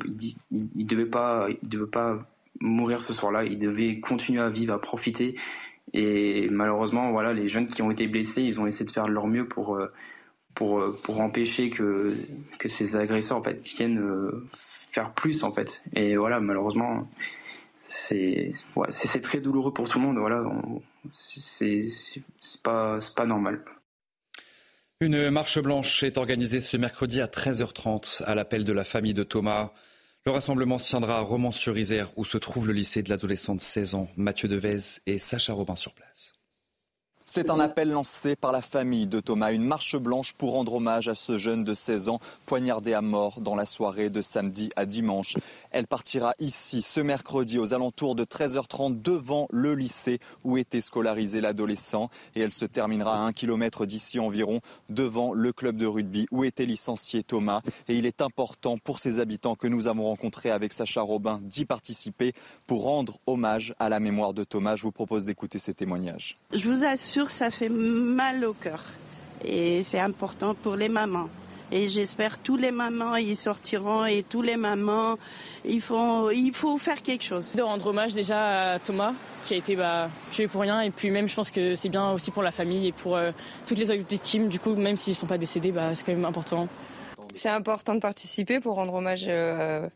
devait 0.51 1.07
pas, 1.07 1.47
il 1.63 1.67
devait 1.67 1.89
pas 1.89 2.19
mourir 2.59 3.01
ce 3.01 3.11
soir-là. 3.11 3.43
Il 3.43 3.57
devait 3.57 3.99
continuer 3.99 4.39
à 4.39 4.49
vivre, 4.49 4.73
à 4.73 4.79
profiter. 4.79 5.35
Et 5.93 6.47
malheureusement, 6.51 7.11
voilà, 7.11 7.33
les 7.33 7.47
jeunes 7.47 7.67
qui 7.67 7.81
ont 7.81 7.89
été 7.89 8.07
blessés, 8.07 8.43
ils 8.43 8.59
ont 8.59 8.67
essayé 8.67 8.85
de 8.85 8.91
faire 8.91 9.07
leur 9.07 9.25
mieux 9.25 9.47
pour 9.47 9.79
pour 10.53 10.83
pour 11.01 11.21
empêcher 11.21 11.71
que 11.71 12.15
que 12.59 12.67
ces 12.67 12.95
agresseurs 12.95 13.37
en 13.37 13.43
fait 13.43 13.59
viennent 13.63 14.03
faire 14.91 15.11
plus 15.13 15.43
en 15.43 15.51
fait. 15.51 15.83
Et 15.95 16.17
voilà, 16.17 16.39
malheureusement, 16.39 17.09
c'est 17.79 18.51
c'est 18.89 19.21
très 19.21 19.39
douloureux 19.39 19.73
pour 19.73 19.89
tout 19.89 19.97
le 19.97 20.05
monde. 20.05 20.17
Voilà, 20.19 20.43
c'est 21.09 21.87
pas 22.63 22.99
pas 23.15 23.25
normal. 23.25 23.63
Une 25.01 25.31
marche 25.31 25.57
blanche 25.57 26.03
est 26.03 26.19
organisée 26.19 26.61
ce 26.61 26.77
mercredi 26.77 27.21
à 27.21 27.25
13h30 27.25 28.21
à 28.23 28.35
l'appel 28.35 28.65
de 28.65 28.71
la 28.71 28.83
famille 28.83 29.15
de 29.15 29.23
Thomas. 29.23 29.71
Le 30.27 30.31
rassemblement 30.31 30.77
se 30.77 30.89
tiendra 30.89 31.17
à 31.17 31.21
Romans-sur-Isère 31.21 32.15
où 32.17 32.23
se 32.23 32.37
trouve 32.37 32.67
le 32.67 32.73
lycée 32.73 33.01
de 33.01 33.09
l'adolescent 33.09 33.55
de 33.55 33.61
16 33.61 33.95
ans, 33.95 34.07
Mathieu 34.15 34.47
Devez 34.47 34.77
et 35.07 35.17
Sacha 35.17 35.53
Robin 35.53 35.75
sur 35.75 35.95
place. 35.95 36.33
C'est 37.25 37.49
un 37.49 37.59
appel 37.59 37.91
lancé 37.91 38.35
par 38.35 38.51
la 38.51 38.61
famille 38.61 39.07
de 39.07 39.19
Thomas, 39.19 39.53
une 39.53 39.63
marche 39.63 39.95
blanche 39.95 40.33
pour 40.33 40.51
rendre 40.51 40.73
hommage 40.73 41.07
à 41.07 41.15
ce 41.15 41.37
jeune 41.37 41.63
de 41.63 41.73
16 41.73 42.09
ans 42.09 42.19
poignardé 42.45 42.93
à 42.93 43.01
mort 43.01 43.41
dans 43.41 43.55
la 43.55 43.65
soirée 43.65 44.09
de 44.09 44.21
samedi 44.21 44.71
à 44.75 44.85
dimanche. 44.85 45.35
Elle 45.69 45.87
partira 45.87 46.33
ici 46.39 46.81
ce 46.81 46.99
mercredi 46.99 47.57
aux 47.57 47.73
alentours 47.73 48.15
de 48.15 48.25
13h30 48.25 49.01
devant 49.01 49.47
le 49.51 49.75
lycée 49.75 50.19
où 50.43 50.57
était 50.57 50.81
scolarisé 50.81 51.41
l'adolescent 51.41 52.09
et 52.35 52.41
elle 52.41 52.51
se 52.51 52.65
terminera 52.65 53.15
à 53.15 53.19
un 53.19 53.31
kilomètre 53.31 53.85
d'ici 53.85 54.19
environ 54.19 54.59
devant 54.89 55.31
le 55.31 55.53
club 55.53 55.77
de 55.77 55.85
rugby 55.85 56.27
où 56.31 56.43
était 56.43 56.65
licencié 56.65 57.23
Thomas. 57.23 57.61
Et 57.87 57.95
il 57.95 58.05
est 58.05 58.21
important 58.21 58.77
pour 58.77 58.99
ces 58.99 59.19
habitants 59.19 59.55
que 59.55 59.67
nous 59.67 59.87
avons 59.87 60.05
rencontrés 60.05 60.51
avec 60.51 60.73
Sacha 60.73 61.01
Robin 61.01 61.39
d'y 61.43 61.65
participer 61.65 62.33
pour 62.67 62.83
rendre 62.83 63.19
hommage 63.27 63.73
à 63.79 63.89
la 63.89 63.99
mémoire 63.99 64.33
de 64.33 64.43
Thomas. 64.43 64.75
Je 64.75 64.83
vous 64.83 64.91
propose 64.91 65.23
d'écouter 65.23 65.59
ces 65.59 65.73
témoignages. 65.73 66.37
Ça 67.29 67.51
fait 67.51 67.69
mal 67.69 68.43
au 68.45 68.53
cœur. 68.53 68.83
Et 69.43 69.83
c'est 69.83 69.99
important 69.99 70.53
pour 70.55 70.75
les 70.75 70.89
mamans. 70.89 71.29
Et 71.73 71.87
j'espère 71.87 72.39
tous 72.39 72.57
les 72.57 72.71
mamans 72.71 73.15
y 73.15 73.35
sortiront 73.35 74.05
et 74.05 74.23
tous 74.23 74.41
les 74.41 74.57
mamans, 74.57 75.15
il 75.63 75.81
faut, 75.81 76.29
il 76.29 76.53
faut 76.53 76.77
faire 76.77 77.01
quelque 77.01 77.23
chose. 77.23 77.49
De 77.55 77.61
rendre 77.61 77.87
hommage 77.87 78.13
déjà 78.13 78.73
à 78.73 78.79
Thomas 78.79 79.13
qui 79.43 79.53
a 79.53 79.57
été 79.57 79.75
bah, 79.77 80.09
tué 80.31 80.47
pour 80.47 80.61
rien 80.61 80.81
et 80.81 80.89
puis 80.89 81.09
même 81.09 81.29
je 81.29 81.35
pense 81.35 81.49
que 81.49 81.75
c'est 81.75 81.89
bien 81.89 82.11
aussi 82.11 82.29
pour 82.29 82.43
la 82.43 82.51
famille 82.51 82.87
et 82.87 82.91
pour 82.91 83.15
euh, 83.15 83.31
toutes 83.65 83.77
les 83.77 83.89
autres 83.89 84.05
victimes. 84.05 84.49
Du 84.49 84.59
coup, 84.59 84.75
même 84.75 84.97
s'ils 84.97 85.13
ne 85.13 85.17
sont 85.17 85.27
pas 85.27 85.37
décédés, 85.37 85.71
bah, 85.71 85.95
c'est 85.95 86.05
quand 86.05 86.11
même 86.11 86.25
important. 86.25 86.67
C'est 87.33 87.49
important 87.49 87.95
de 87.95 88.01
participer 88.01 88.59
pour 88.59 88.75
rendre 88.75 88.93
hommage 88.93 89.25
euh, 89.27 89.87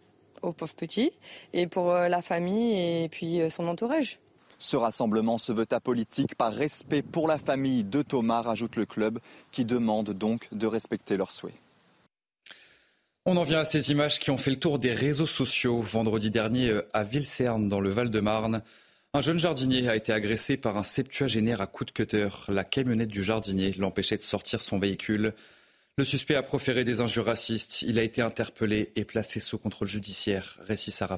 aux 0.41 0.53
pauvres 0.53 0.75
petits 0.75 1.11
et 1.53 1.67
pour 1.67 1.91
euh, 1.91 2.07
la 2.07 2.21
famille 2.21 3.03
et 3.03 3.09
puis 3.09 3.41
son 3.49 3.67
entourage. 3.67 4.19
Ce 4.65 4.77
rassemblement 4.77 5.37
se 5.37 5.51
veut 5.51 5.67
apolitique 5.69 6.33
par 6.33 6.51
respect 6.51 7.03
pour 7.03 7.27
la 7.27 7.37
famille 7.37 7.83
de 7.83 8.01
Thomas, 8.01 8.41
rajoute 8.41 8.77
le 8.77 8.87
club, 8.87 9.19
qui 9.51 9.63
demande 9.63 10.09
donc 10.09 10.47
de 10.51 10.65
respecter 10.65 11.17
leurs 11.17 11.29
souhaits. 11.29 11.53
On 13.25 13.37
en 13.37 13.43
vient 13.43 13.59
à 13.59 13.65
ces 13.65 13.91
images 13.91 14.17
qui 14.17 14.31
ont 14.31 14.39
fait 14.39 14.49
le 14.49 14.57
tour 14.57 14.79
des 14.79 14.95
réseaux 14.95 15.27
sociaux. 15.27 15.81
Vendredi 15.81 16.31
dernier, 16.31 16.69
euh, 16.69 16.89
à 16.93 17.03
Vilserne, 17.03 17.69
dans 17.69 17.79
le 17.79 17.91
Val-de-Marne, 17.91 18.63
un 19.13 19.21
jeune 19.21 19.37
jardinier 19.37 19.87
a 19.87 19.95
été 19.95 20.11
agressé 20.11 20.57
par 20.57 20.77
un 20.77 20.83
septuagénaire 20.83 21.61
à 21.61 21.67
coups 21.67 21.93
de 21.93 21.97
cutter. 21.97 22.29
La 22.47 22.63
camionnette 22.63 23.09
du 23.09 23.23
jardinier 23.23 23.75
l'empêchait 23.77 24.17
de 24.17 24.23
sortir 24.23 24.63
son 24.63 24.79
véhicule. 24.79 25.35
Le 25.95 26.05
suspect 26.05 26.33
a 26.33 26.41
proféré 26.41 26.83
des 26.83 27.01
injures 27.01 27.25
racistes. 27.25 27.83
Il 27.83 27.99
a 27.99 28.03
été 28.03 28.23
interpellé 28.23 28.91
et 28.95 29.05
placé 29.05 29.39
sous 29.39 29.59
contrôle 29.59 29.87
judiciaire. 29.87 30.57
Récit 30.67 30.89
Sarah 30.89 31.17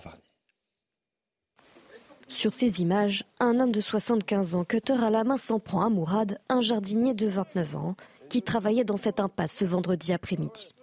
sur 2.29 2.53
ces 2.53 2.81
images, 2.81 3.23
un 3.39 3.59
homme 3.59 3.71
de 3.71 3.79
75 3.79 4.55
ans, 4.55 4.65
cutter 4.65 5.01
à 5.01 5.09
la 5.09 5.23
main, 5.23 5.37
s'en 5.37 5.59
prend 5.59 5.85
à 5.85 5.89
Mourad, 5.89 6.39
un 6.49 6.61
jardinier 6.61 7.13
de 7.13 7.27
29 7.27 7.75
ans, 7.75 7.95
qui 8.29 8.41
travaillait 8.41 8.83
dans 8.83 8.97
cette 8.97 9.19
impasse 9.19 9.55
ce 9.55 9.65
vendredi 9.65 10.11
après-midi. 10.11 10.75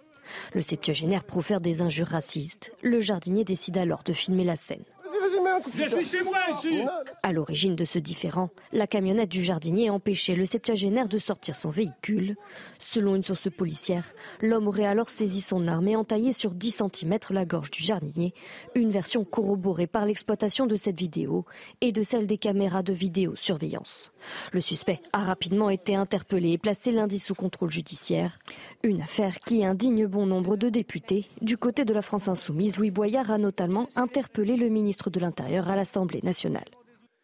Le 0.53 0.61
septuagénaire 0.61 1.23
profère 1.23 1.61
des 1.61 1.83
injures 1.83 2.07
racistes. 2.07 2.73
Le 2.81 2.99
jardinier 2.99 3.43
décide 3.43 3.77
alors 3.77 4.03
de 4.03 4.13
filmer 4.13 4.43
la 4.43 4.55
scène. 4.55 4.83
Je 5.75 5.89
suis 5.89 6.05
chez 6.05 6.23
moi 6.23 6.37
ici 6.55 6.81
À 7.23 7.31
l'origine 7.31 7.75
de 7.75 7.85
ce 7.85 7.99
différend, 7.99 8.49
la 8.71 8.87
camionnette 8.87 9.29
du 9.29 9.43
jardinier 9.43 9.89
empêchait 9.89 10.35
le 10.35 10.45
septuagénaire 10.45 11.07
de 11.07 11.17
sortir 11.17 11.55
son 11.55 11.69
véhicule. 11.69 12.35
Selon 12.79 13.15
une 13.15 13.23
source 13.23 13.49
policière, 13.49 14.03
l'homme 14.41 14.67
aurait 14.67 14.85
alors 14.85 15.09
saisi 15.09 15.41
son 15.41 15.67
arme 15.67 15.87
et 15.87 15.95
entaillé 15.95 16.33
sur 16.33 16.51
10 16.53 16.83
cm 16.93 17.17
la 17.31 17.45
gorge 17.45 17.71
du 17.71 17.83
jardinier, 17.83 18.33
une 18.75 18.91
version 18.91 19.23
corroborée 19.23 19.87
par 19.87 20.05
l'exploitation 20.05 20.67
de 20.67 20.75
cette 20.75 20.99
vidéo 20.99 21.45
et 21.81 21.91
de 21.91 22.03
celle 22.03 22.27
des 22.27 22.37
caméras 22.37 22.83
de 22.83 22.93
vidéosurveillance. 22.93 24.11
Le 24.51 24.61
suspect 24.61 25.01
a 25.13 25.23
rapidement 25.23 25.69
été 25.69 25.95
interpellé 25.95 26.51
et 26.51 26.57
placé 26.57 26.91
lundi 26.91 27.19
sous 27.19 27.35
contrôle 27.35 27.71
judiciaire. 27.71 28.39
Une 28.83 29.01
affaire 29.01 29.39
qui 29.39 29.65
indigne 29.65 30.07
bon 30.07 30.25
nombre 30.25 30.55
de 30.55 30.69
députés. 30.69 31.25
Du 31.41 31.57
côté 31.57 31.85
de 31.85 31.93
la 31.93 32.01
France 32.01 32.27
insoumise, 32.27 32.77
Louis 32.77 32.91
Boyard 32.91 33.31
a 33.31 33.37
notamment 33.37 33.87
interpellé 33.95 34.55
le 34.57 34.69
ministre 34.69 35.09
de 35.09 35.14
l'Intérieur 35.19 35.69
à 35.69 35.75
l'Assemblée 35.75 36.21
nationale. 36.23 36.65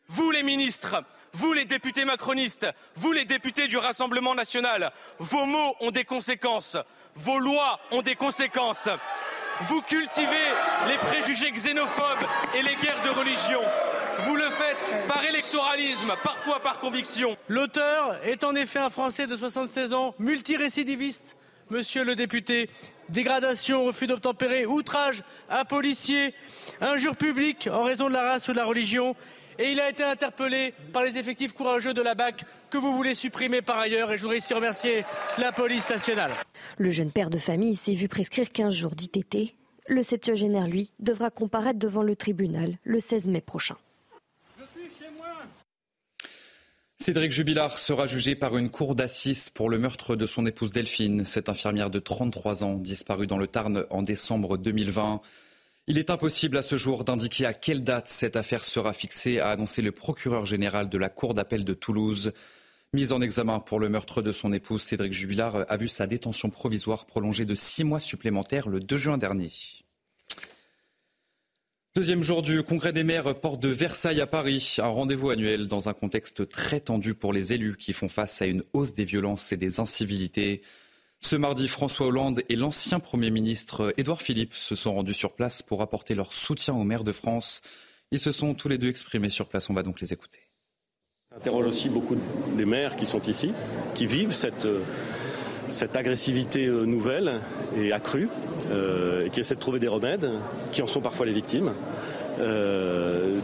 Vous 0.08 0.32
les 0.32 0.44
ministres, 0.44 1.04
vous 1.34 1.54
les 1.54 1.66
députés 1.66 2.04
macronistes, 2.06 2.68
vous 2.96 3.14
les 3.14 3.26
députés 3.26 3.68
du 3.68 3.78
Rassemblement 3.78 4.36
national, 4.36 4.92
vos 5.20 5.46
mots 5.46 5.74
ont 5.80 5.92
des 5.92 6.04
conséquences, 6.04 6.78
vos 7.16 7.40
lois 7.40 7.80
ont 7.92 8.02
des 8.02 8.16
conséquences. 8.16 8.90
Vous 9.62 9.82
cultivez 9.82 10.50
les 10.88 10.98
préjugés 10.98 11.52
xénophobes 11.52 12.28
et 12.56 12.62
les 12.62 12.76
guerres 12.76 13.02
de 13.04 13.10
religion. 13.10 13.62
Vous 14.26 14.36
le 14.36 14.50
faites 14.50 14.88
par 15.08 15.24
électoralisme, 15.24 16.14
parfois 16.24 16.62
par 16.62 16.80
conviction. 16.80 17.38
L'auteur 17.48 18.20
est 18.26 18.44
en 18.44 18.56
effet 18.56 18.80
un 18.80 18.90
Français 18.90 19.28
de 19.28 19.38
76 19.38 19.94
ans, 19.94 20.16
multirécidiviste. 20.20 21.38
Monsieur 21.72 22.04
le 22.04 22.16
député, 22.16 22.70
dégradation, 23.08 23.86
refus 23.86 24.06
d'obtempérer, 24.06 24.66
outrage 24.66 25.24
à 25.48 25.64
policier, 25.64 26.34
injure 26.82 27.16
publique 27.16 27.70
en 27.72 27.84
raison 27.84 28.10
de 28.10 28.14
la 28.14 28.24
race 28.24 28.50
ou 28.50 28.52
de 28.52 28.58
la 28.58 28.66
religion. 28.66 29.16
Et 29.58 29.72
il 29.72 29.80
a 29.80 29.90
été 29.90 30.04
interpellé 30.04 30.74
par 30.92 31.02
les 31.02 31.18
effectifs 31.18 31.54
courageux 31.54 31.94
de 31.94 32.02
la 32.02 32.14
BAC 32.14 32.44
que 32.70 32.78
vous 32.78 32.94
voulez 32.94 33.14
supprimer 33.14 33.62
par 33.62 33.78
ailleurs. 33.78 34.12
Et 34.12 34.18
je 34.18 34.24
voudrais 34.24 34.40
ici 34.40 34.54
remercier 34.54 35.06
la 35.38 35.54
police 35.54 35.90
nationale. 35.90 36.32
Le 36.78 36.92
jeune 36.92 37.12
père 37.12 37.30
de 37.30 37.38
famille 37.38 37.78
s'est 37.78 37.96
vu 37.96 38.10
prescrire 38.10 38.52
15 38.52 38.74
jours 38.74 38.92
d'ITT. 38.94 39.56
Le 39.88 40.04
septuagénaire, 40.04 40.68
lui, 40.68 40.92
devra 41.00 41.30
comparaître 41.30 41.80
devant 41.80 42.04
le 42.04 42.18
tribunal 42.18 42.80
le 42.84 43.00
16 43.00 43.28
mai 43.28 43.40
prochain. 43.40 43.78
Cédric 47.02 47.32
Jubilard 47.32 47.80
sera 47.80 48.06
jugé 48.06 48.36
par 48.36 48.56
une 48.58 48.70
cour 48.70 48.94
d'assises 48.94 49.50
pour 49.50 49.72
le 49.72 49.80
meurtre 49.80 50.16
de 50.16 50.28
son 50.28 50.46
épouse 50.46 50.72
Delphine, 50.72 51.26
cette 51.26 51.50
infirmière 51.50 51.90
de 51.90 51.98
33 51.98 52.64
ans 52.64 52.76
disparue 52.76 53.26
dans 53.26 53.40
le 53.40 53.48
Tarn 53.48 53.86
en 53.90 54.04
décembre 54.04 54.56
2020. 54.60 55.20
Il 55.88 55.98
est 55.98 56.12
impossible 56.12 56.58
à 56.58 56.62
ce 56.62 56.78
jour 56.78 57.04
d'indiquer 57.04 57.48
à 57.48 57.54
quelle 57.54 57.84
date 57.84 58.08
cette 58.08 58.36
affaire 58.36 58.64
sera 58.64 58.94
fixée, 58.94 59.40
a 59.40 59.50
annoncé 59.50 59.82
le 59.82 59.92
procureur 59.92 60.46
général 60.46 60.90
de 60.90 60.98
la 61.00 61.10
Cour 61.10 61.34
d'appel 61.34 61.66
de 61.66 61.74
Toulouse. 61.74 62.34
Mise 62.94 63.14
en 63.14 63.22
examen 63.22 63.60
pour 63.60 63.80
le 63.80 63.90
meurtre 63.90 64.22
de 64.22 64.32
son 64.32 64.54
épouse, 64.54 64.84
Cédric 64.84 65.12
Jubilard 65.12 65.66
a 65.70 65.78
vu 65.78 65.88
sa 65.88 66.06
détention 66.06 66.52
provisoire 66.52 67.08
prolongée 67.08 67.46
de 67.46 67.56
six 67.56 67.84
mois 67.84 68.00
supplémentaires 68.00 68.70
le 68.70 68.80
2 68.80 68.98
juin 68.98 69.18
dernier. 69.18 69.52
Deuxième 71.94 72.24
jour 72.24 72.42
du 72.42 72.64
congrès 72.64 72.94
des 72.94 73.04
maires 73.04 73.36
porte 73.36 73.60
de 73.60 73.68
Versailles 73.68 74.22
à 74.22 74.28
Paris, 74.28 74.78
un 74.78 74.88
rendez-vous 74.88 75.30
annuel 75.30 75.68
dans 75.68 75.90
un 75.90 75.94
contexte 75.94 76.48
très 76.48 76.80
tendu 76.80 77.16
pour 77.16 77.34
les 77.34 77.52
élus 77.52 77.76
qui 77.76 77.92
font 77.92 78.08
face 78.08 78.42
à 78.42 78.46
une 78.46 78.64
hausse 78.72 78.94
des 78.94 79.04
violences 79.04 79.52
et 79.52 79.58
des 79.58 79.82
incivilités. 79.82 80.62
Ce 81.20 81.36
mardi, 81.36 81.68
François 81.68 82.08
Hollande 82.08 82.44
et 82.48 82.56
l'ancien 82.56 83.02
Premier 83.02 83.30
ministre 83.30 83.94
Édouard 83.98 84.22
Philippe 84.22 84.54
se 84.54 84.74
sont 84.74 84.94
rendus 84.94 85.14
sur 85.14 85.34
place 85.34 85.62
pour 85.62 85.82
apporter 85.82 86.16
leur 86.16 86.34
soutien 86.34 86.74
aux 86.74 86.86
maires 86.86 87.04
de 87.04 87.12
France. 87.12 87.62
Ils 88.12 88.22
se 88.22 88.32
sont 88.32 88.54
tous 88.54 88.70
les 88.70 88.78
deux 88.78 88.88
exprimés 88.88 89.30
sur 89.30 89.50
place, 89.50 89.70
on 89.70 89.74
va 89.74 89.84
donc 89.84 90.00
les 90.00 90.14
écouter. 90.14 90.40
Ça 91.44 91.52
aussi 91.52 91.90
beaucoup 91.90 92.16
des 92.56 92.66
maires 92.66 92.96
qui 92.96 93.06
sont 93.06 93.22
ici, 93.24 93.52
qui 93.96 94.06
vivent 94.06 94.34
cette, 94.34 94.66
cette 95.68 95.98
agressivité 95.98 96.68
euh, 96.68 96.86
nouvelle 96.86 97.42
et 97.76 97.92
accrue, 97.92 98.30
euh, 98.72 99.26
et 99.26 99.30
qui 99.30 99.40
essaient 99.40 99.56
de 99.56 99.60
trouver 99.60 99.80
des 99.80 99.88
remèdes, 99.88 100.30
qui 100.72 100.82
en 100.82 100.88
sont 100.88 101.02
parfois 101.02 101.26
les 101.26 101.34
victimes. 101.34 101.74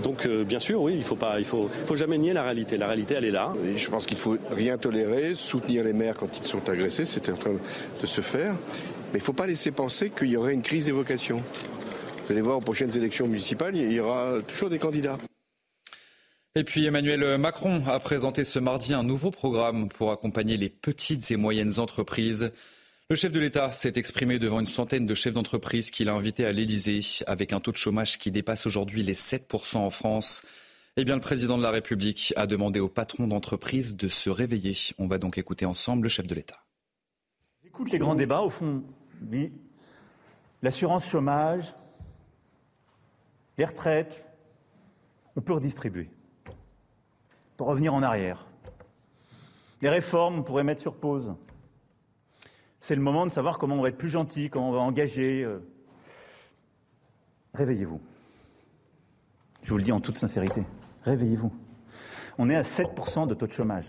donc 0.04 0.28
bien 0.28 0.60
sûr, 0.60 0.82
oui, 0.82 0.94
il 0.96 1.04
faut 1.04 1.16
pas, 1.16 1.40
il 1.40 1.46
faut, 1.46 1.70
faut 1.86 1.96
jamais 1.96 2.18
nier 2.18 2.34
la 2.34 2.44
réalité. 2.44 2.78
La 2.78 2.88
réalité, 2.88 3.16
elle 3.16 3.26
est 3.26 3.32
là. 3.32 3.54
je 3.76 3.90
pense 3.90 4.06
qu'il 4.06 4.18
faut 4.18 4.38
rien 4.50 4.78
tolérer, 4.78 5.36
soutenir 5.36 5.84
les 5.84 5.94
maires 5.94 6.16
quand 6.16 6.36
ils 6.38 6.46
sont 6.46 6.68
agressés, 6.70 7.06
c'est 7.06 7.30
en 7.30 7.36
train 7.36 7.54
de 8.02 8.08
se 8.08 8.22
faire. 8.22 8.54
Mais 9.14 9.20
il 9.20 9.22
ne 9.22 9.24
faut 9.24 9.34
pas 9.34 9.48
laisser 9.48 9.72
penser 9.72 10.10
qu'il 10.10 10.30
y 10.30 10.38
aurait 10.38 10.54
une 10.54 10.64
crise 10.64 10.86
des 10.86 10.92
vocations. 10.92 11.42
Vous 12.26 12.32
allez 12.32 12.42
voir 12.42 12.58
aux 12.58 12.62
prochaines 12.62 12.96
élections 12.98 13.28
municipales, 13.28 13.76
il 13.76 13.92
y 13.92 14.00
aura 14.00 14.42
toujours 14.48 14.70
des 14.70 14.80
candidats. 14.80 15.18
Et 16.58 16.64
puis 16.64 16.88
Emmanuel 16.88 17.38
Macron 17.38 17.84
a 17.88 18.00
présenté 18.00 18.44
ce 18.44 18.58
mardi 18.58 18.96
un 18.96 19.04
nouveau 19.04 19.30
programme 19.30 19.90
pour 19.90 20.12
accompagner 20.12 20.58
les 20.58 20.70
petites 20.70 21.30
et 21.30 21.36
moyennes 21.38 21.78
entreprises. 21.78 22.52
Le 23.10 23.16
chef 23.16 23.32
de 23.32 23.40
l'État 23.40 23.72
s'est 23.72 23.94
exprimé 23.96 24.38
devant 24.38 24.60
une 24.60 24.68
centaine 24.68 25.06
de 25.06 25.14
chefs 25.14 25.34
d'entreprise 25.34 25.92
qu'il 25.92 26.10
a 26.10 26.14
invités 26.14 26.46
à 26.46 26.52
l'Élysée 26.52 27.00
avec 27.26 27.54
un 27.54 27.62
taux 27.62 27.72
de 27.72 27.78
chômage 27.78 28.18
qui 28.18 28.32
dépasse 28.32 28.66
aujourd'hui 28.66 29.02
les 29.02 29.14
7% 29.14 29.78
en 29.78 29.90
France. 29.92 30.44
Eh 30.98 31.06
bien, 31.06 31.16
le 31.16 31.22
président 31.22 31.58
de 31.58 31.64
la 31.64 31.72
République 31.72 32.34
a 32.36 32.48
demandé 32.48 32.82
aux 32.82 32.90
patrons 32.90 33.26
d'entreprise 33.26 33.96
de 33.96 34.10
se 34.10 34.30
réveiller. 34.30 34.76
On 34.98 35.08
va 35.08 35.20
donc 35.20 35.38
écouter 35.38 35.66
ensemble 35.66 36.04
le 36.04 36.10
chef 36.10 36.28
de 36.28 36.36
l'État. 36.36 36.60
J'écoute 37.64 37.92
les 37.92 37.98
grands 37.98 38.14
débats. 38.14 38.42
Au 38.42 38.50
fond, 38.50 38.84
l'assurance 40.62 41.08
chômage, 41.08 41.74
les 43.58 43.64
retraites, 43.64 44.26
on 45.38 45.40
peut 45.40 45.54
redistribuer, 45.54 46.10
pour 47.56 47.68
revenir 47.68 47.94
en 47.94 48.04
arrière. 48.04 48.48
Les 49.82 49.88
réformes, 49.88 50.40
on 50.40 50.44
pourrait 50.44 50.66
mettre 50.66 50.82
sur 50.82 50.96
pause. 50.96 51.34
C'est 52.80 52.96
le 52.96 53.02
moment 53.02 53.26
de 53.26 53.32
savoir 53.32 53.58
comment 53.58 53.76
on 53.76 53.82
va 53.82 53.90
être 53.90 53.98
plus 53.98 54.10
gentil, 54.10 54.50
comment 54.50 54.70
on 54.70 54.74
va 54.74 54.80
engager. 54.80 55.44
Euh. 55.44 55.60
Réveillez-vous. 57.54 58.00
Je 59.64 59.70
vous 59.72 59.78
le 59.78 59.84
dis 59.84 59.92
en 59.92 60.00
toute 60.00 60.18
sincérité. 60.18 60.64
Réveillez-vous. 61.04 61.52
On 62.38 62.50
est 62.50 62.56
à 62.56 62.62
7% 62.62 63.28
de 63.28 63.34
taux 63.34 63.48
de 63.48 63.52
chômage. 63.52 63.86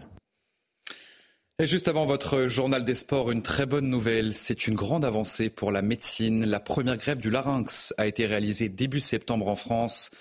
Et 1.60 1.66
juste 1.66 1.88
avant 1.88 2.06
votre 2.06 2.46
journal 2.46 2.84
des 2.84 2.94
sports, 2.94 3.30
une 3.32 3.42
très 3.42 3.66
bonne 3.66 3.88
nouvelle. 3.88 4.32
C'est 4.32 4.68
une 4.68 4.76
grande 4.76 5.04
avancée 5.04 5.50
pour 5.50 5.72
la 5.72 5.82
médecine. 5.82 6.44
La 6.44 6.60
première 6.60 6.96
grève 6.96 7.18
du 7.18 7.30
larynx 7.30 7.92
a 7.98 8.06
été 8.06 8.26
réalisée 8.26 8.68
début 8.68 9.00
septembre 9.00 9.48
en 9.48 9.56
France. 9.56 10.12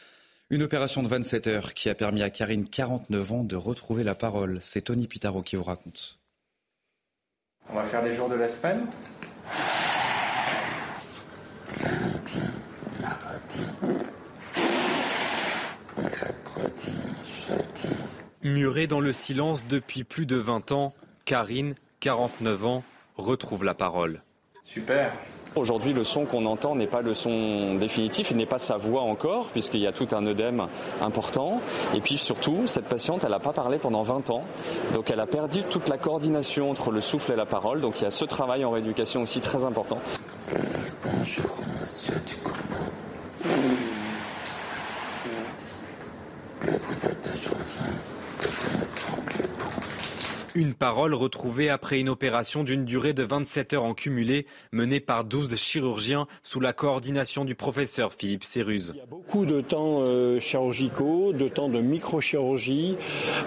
Une 0.50 0.64
opération 0.64 1.04
de 1.04 1.08
27 1.08 1.48
heures 1.48 1.74
qui 1.74 1.90
a 1.90 1.96
permis 1.96 2.24
à 2.24 2.30
Karine, 2.30 2.68
49 2.68 3.32
ans, 3.32 3.44
de 3.44 3.56
retrouver 3.56 4.04
la 4.04 4.16
parole. 4.16 4.60
C'est 4.62 4.82
Tony 4.82 5.08
Pitaro 5.08 5.44
qui 5.44 5.56
vous 5.56 5.64
raconte. 5.64 6.18
On 7.70 7.76
va 7.76 7.84
faire 7.84 8.02
les 8.02 8.14
jours 8.14 8.30
de 8.30 8.36
la 8.36 8.48
semaine. 8.48 8.88
Muré 18.44 18.88
dans 18.88 19.00
le 19.02 19.12
silence 19.12 19.68
depuis 19.68 20.04
plus 20.04 20.26
de 20.26 20.38
20 20.38 20.72
ans, 20.72 20.94
Karine, 21.26 21.76
49 22.00 22.66
ans, 22.66 22.84
retrouve 23.18 23.64
la 23.64 23.74
parole. 23.74 24.22
Super. 24.64 25.12
Aujourd'hui, 25.56 25.94
le 25.94 26.04
son 26.04 26.26
qu'on 26.26 26.46
entend 26.46 26.76
n'est 26.76 26.88
pas 26.88 27.02
le 27.02 27.14
son 27.14 27.76
définitif, 27.76 28.32
il 28.32 28.38
n'est 28.38 28.46
pas 28.46 28.60
sa 28.60 28.78
voix 28.78 29.02
encore, 29.02 29.50
puisqu'il 29.50 29.80
y 29.80 29.88
a 29.88 29.92
tout 29.92 30.08
un 30.12 30.26
œdème 30.26 30.68
important. 31.02 31.62
Et 31.96 32.02
puis 32.02 32.18
surtout, 32.18 32.68
cette 32.68 32.86
patiente, 32.86 33.24
elle 33.24 33.32
n'a 33.32 33.40
pas 33.40 33.54
parlé 33.54 33.78
pendant 33.80 34.04
20 34.04 34.30
ans, 34.30 34.44
donc 34.94 35.10
elle 35.10 35.20
a 35.20 35.26
perdu 35.26 35.64
toute 35.64 35.90
la 35.90 35.98
coordination 35.98 36.70
entre 36.70 36.92
le 36.92 37.02
souffle 37.02 37.32
et 37.32 37.36
la 37.36 37.46
parole. 37.46 37.82
Donc 37.82 38.00
il 38.00 38.04
y 38.04 38.08
a 38.08 38.12
ce 38.12 38.26
travail 38.26 38.66
en 38.66 38.72
rééducation 38.72 39.24
aussi 39.24 39.42
très 39.42 39.64
important. 39.64 40.00
Bonjour, 41.04 41.58
monsieur 41.80 42.14
Ducournau. 42.26 42.58
Vous 46.62 47.06
êtes 47.06 47.32
que 48.40 48.48
vous. 48.48 48.97
Une 50.58 50.74
parole 50.74 51.14
retrouvée 51.14 51.70
après 51.70 52.00
une 52.00 52.10
opération 52.10 52.64
d'une 52.64 52.84
durée 52.84 53.14
de 53.14 53.22
27 53.22 53.74
heures 53.74 53.84
en 53.84 53.94
cumulé, 53.94 54.48
menée 54.72 55.00
par 55.00 55.24
12 55.24 55.56
chirurgiens 55.56 56.26
sous 56.42 56.60
la 56.60 56.74
coordination 56.74 57.46
du 57.46 57.54
professeur 57.54 58.12
Philippe 58.12 58.44
Céruse. 58.44 58.94
Il 58.96 58.98
y 58.98 59.02
a 59.02 59.06
beaucoup 59.06 59.46
de 59.46 59.62
temps 59.62 60.00
euh, 60.02 60.40
chirurgicaux, 60.40 61.32
de 61.32 61.48
temps 61.48 61.70
de 61.70 61.80
microchirurgie, 61.80 62.98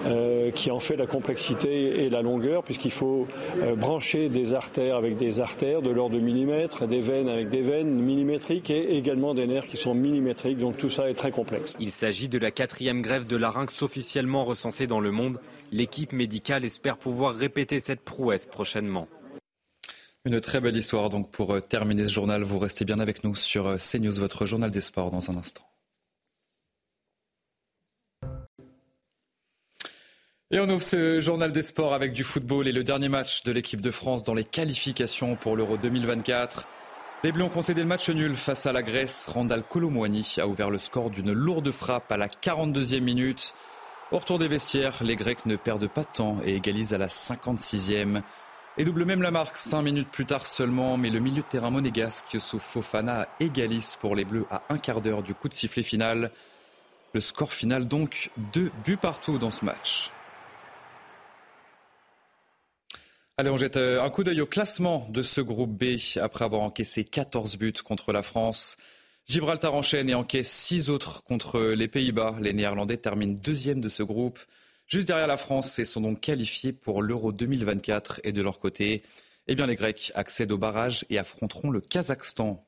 euh, 0.05 0.51
qui 0.51 0.71
en 0.71 0.79
fait 0.79 0.95
la 0.95 1.05
complexité 1.05 2.05
et 2.05 2.09
la 2.09 2.21
longueur, 2.21 2.63
puisqu'il 2.63 2.91
faut 2.91 3.27
euh, 3.61 3.75
brancher 3.75 4.29
des 4.29 4.53
artères 4.53 4.95
avec 4.95 5.17
des 5.17 5.41
artères 5.41 5.81
de 5.81 5.89
l'ordre 5.89 6.15
de 6.15 6.21
millimètres, 6.21 6.87
des 6.87 7.01
veines 7.01 7.27
avec 7.27 7.49
des 7.49 7.61
veines 7.61 7.93
millimétriques 7.93 8.69
et 8.69 8.95
également 8.95 9.33
des 9.33 9.47
nerfs 9.47 9.67
qui 9.67 9.75
sont 9.75 9.93
millimétriques. 9.93 10.59
Donc 10.59 10.77
tout 10.77 10.89
ça 10.89 11.09
est 11.09 11.15
très 11.15 11.31
complexe. 11.31 11.75
Il 11.77 11.91
s'agit 11.91 12.29
de 12.29 12.37
la 12.37 12.51
quatrième 12.51 13.01
grève 13.01 13.27
de 13.27 13.35
larynx 13.35 13.81
officiellement 13.81 14.45
recensée 14.45 14.87
dans 14.87 15.01
le 15.01 15.11
monde. 15.11 15.41
L'équipe 15.73 16.11
médicale 16.11 16.65
espère 16.65 16.97
pouvoir 17.01 17.35
répéter 17.35 17.81
cette 17.81 18.01
prouesse 18.01 18.45
prochainement. 18.45 19.07
Une 20.23 20.39
très 20.39 20.61
belle 20.61 20.77
histoire 20.77 21.09
donc 21.09 21.31
pour 21.31 21.53
euh, 21.53 21.59
terminer 21.59 22.07
ce 22.07 22.13
journal. 22.13 22.43
Vous 22.43 22.59
restez 22.59 22.85
bien 22.85 22.99
avec 22.99 23.23
nous 23.23 23.35
sur 23.35 23.67
euh, 23.67 23.77
CNews, 23.77 24.13
votre 24.13 24.45
journal 24.45 24.69
des 24.69 24.81
sports 24.81 25.09
dans 25.09 25.31
un 25.31 25.35
instant. 25.35 25.63
Et 30.51 30.59
on 30.59 30.69
ouvre 30.69 30.83
ce 30.83 31.21
journal 31.21 31.51
des 31.51 31.63
sports 31.63 31.93
avec 31.93 32.13
du 32.13 32.23
football 32.23 32.67
et 32.67 32.71
le 32.73 32.83
dernier 32.83 33.09
match 33.09 33.43
de 33.43 33.51
l'équipe 33.51 33.81
de 33.81 33.89
France 33.89 34.23
dans 34.23 34.33
les 34.33 34.43
qualifications 34.43 35.35
pour 35.37 35.55
l'Euro 35.55 35.77
2024. 35.77 36.67
Les 37.23 37.31
Bleus 37.31 37.45
ont 37.45 37.49
concédé 37.49 37.81
le 37.81 37.87
match 37.87 38.09
nul 38.09 38.35
face 38.35 38.65
à 38.65 38.73
la 38.73 38.83
Grèce. 38.83 39.27
Randall 39.27 39.63
Colomwani 39.63 40.35
a 40.39 40.47
ouvert 40.47 40.69
le 40.69 40.77
score 40.77 41.09
d'une 41.09 41.31
lourde 41.31 41.71
frappe 41.71 42.11
à 42.11 42.17
la 42.17 42.27
42e 42.27 42.99
minute. 42.99 43.55
Au 44.11 44.17
retour 44.17 44.39
des 44.39 44.49
vestiaires, 44.49 45.01
les 45.05 45.15
Grecs 45.15 45.45
ne 45.45 45.55
perdent 45.55 45.87
pas 45.87 46.01
de 46.01 46.09
temps 46.13 46.37
et 46.43 46.55
égalisent 46.55 46.93
à 46.93 46.97
la 46.97 47.07
56e. 47.07 48.21
Et 48.77 48.83
double 48.83 49.05
même 49.05 49.21
la 49.21 49.31
marque 49.31 49.57
cinq 49.57 49.83
minutes 49.83 50.09
plus 50.09 50.25
tard 50.25 50.47
seulement, 50.47 50.97
mais 50.97 51.09
le 51.09 51.21
milieu 51.21 51.43
de 51.43 51.47
terrain 51.47 51.69
monégasque 51.69 52.41
sous 52.41 52.59
Fofana 52.59 53.29
égalise 53.39 53.95
pour 53.95 54.17
les 54.17 54.25
Bleus 54.25 54.45
à 54.49 54.63
un 54.67 54.77
quart 54.77 54.99
d'heure 54.99 55.23
du 55.23 55.33
coup 55.33 55.47
de 55.47 55.53
sifflet 55.53 55.81
final. 55.81 56.31
Le 57.13 57.21
score 57.21 57.53
final 57.53 57.87
donc, 57.87 58.31
deux 58.53 58.69
buts 58.83 58.97
partout 58.97 59.37
dans 59.37 59.51
ce 59.51 59.63
match. 59.63 60.11
Allez, 63.37 63.49
on 63.49 63.57
jette 63.57 63.77
euh, 63.77 64.03
un 64.03 64.09
coup 64.09 64.25
d'œil 64.25 64.41
au 64.41 64.45
classement 64.45 65.07
de 65.09 65.23
ce 65.23 65.39
groupe 65.39 65.71
B 65.71 65.95
après 66.21 66.43
avoir 66.43 66.63
encaissé 66.63 67.05
14 67.05 67.57
buts 67.57 67.73
contre 67.81 68.11
la 68.11 68.23
France. 68.23 68.75
Gibraltar 69.27 69.73
enchaîne 69.73 70.09
et 70.09 70.15
encaisse 70.15 70.51
six 70.51 70.89
autres 70.89 71.23
contre 71.23 71.61
les 71.61 71.87
Pays-Bas. 71.87 72.35
Les 72.41 72.53
Néerlandais 72.53 72.97
terminent 72.97 73.37
deuxième 73.41 73.81
de 73.81 73.89
ce 73.89 74.03
groupe. 74.03 74.39
Juste 74.87 75.07
derrière 75.07 75.27
la 75.27 75.37
France 75.37 75.79
et 75.79 75.85
sont 75.85 76.01
donc 76.01 76.19
qualifiés 76.19 76.73
pour 76.73 77.01
l'Euro 77.01 77.31
2024. 77.31 78.21
Et 78.23 78.33
de 78.33 78.41
leur 78.41 78.59
côté, 78.59 79.03
eh 79.47 79.55
bien, 79.55 79.67
les 79.67 79.75
Grecs 79.75 80.11
accèdent 80.15 80.51
au 80.51 80.57
barrage 80.57 81.05
et 81.09 81.17
affronteront 81.17 81.69
le 81.69 81.79
Kazakhstan. 81.79 82.65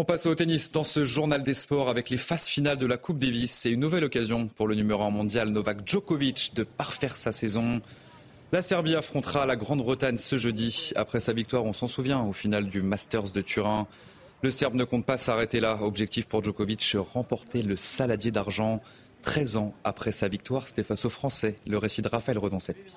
On 0.00 0.04
passe 0.04 0.26
au 0.26 0.34
tennis 0.34 0.70
dans 0.70 0.84
ce 0.84 1.04
journal 1.04 1.42
des 1.42 1.54
sports 1.54 1.88
avec 1.88 2.08
les 2.08 2.16
phases 2.16 2.46
finales 2.46 2.78
de 2.78 2.86
la 2.86 2.96
Coupe 2.96 3.18
Davis. 3.18 3.50
C'est 3.50 3.72
une 3.72 3.80
nouvelle 3.80 4.04
occasion 4.04 4.46
pour 4.46 4.68
le 4.68 4.76
numéro 4.76 5.02
1 5.02 5.10
mondial 5.10 5.48
Novak 5.48 5.86
Djokovic 5.86 6.54
de 6.54 6.62
parfaire 6.62 7.16
sa 7.16 7.32
saison. 7.32 7.80
La 8.50 8.62
Serbie 8.62 8.96
affrontera 8.96 9.44
la 9.44 9.56
Grande-Bretagne 9.56 10.16
ce 10.16 10.38
jeudi 10.38 10.92
après 10.96 11.20
sa 11.20 11.34
victoire, 11.34 11.66
on 11.66 11.74
s'en 11.74 11.86
souvient, 11.86 12.22
au 12.22 12.32
final 12.32 12.64
du 12.68 12.80
Masters 12.80 13.30
de 13.30 13.42
Turin. 13.42 13.86
Le 14.40 14.50
Serbe 14.50 14.74
ne 14.74 14.84
compte 14.84 15.04
pas 15.04 15.18
s'arrêter 15.18 15.60
là. 15.60 15.78
Objectif 15.82 16.24
pour 16.24 16.42
Djokovic, 16.42 16.96
remporter 17.12 17.60
le 17.60 17.76
saladier 17.76 18.30
d'argent 18.30 18.80
13 19.22 19.56
ans 19.56 19.74
après 19.84 20.12
sa 20.12 20.28
victoire. 20.28 20.66
C'était 20.66 20.82
face 20.82 21.04
aux 21.04 21.10
Français. 21.10 21.56
Le 21.66 21.76
récit 21.76 22.00
de 22.00 22.08
Raphaël 22.08 22.38
Redon 22.38 22.58
cette 22.58 22.78
nuit. 22.78 22.94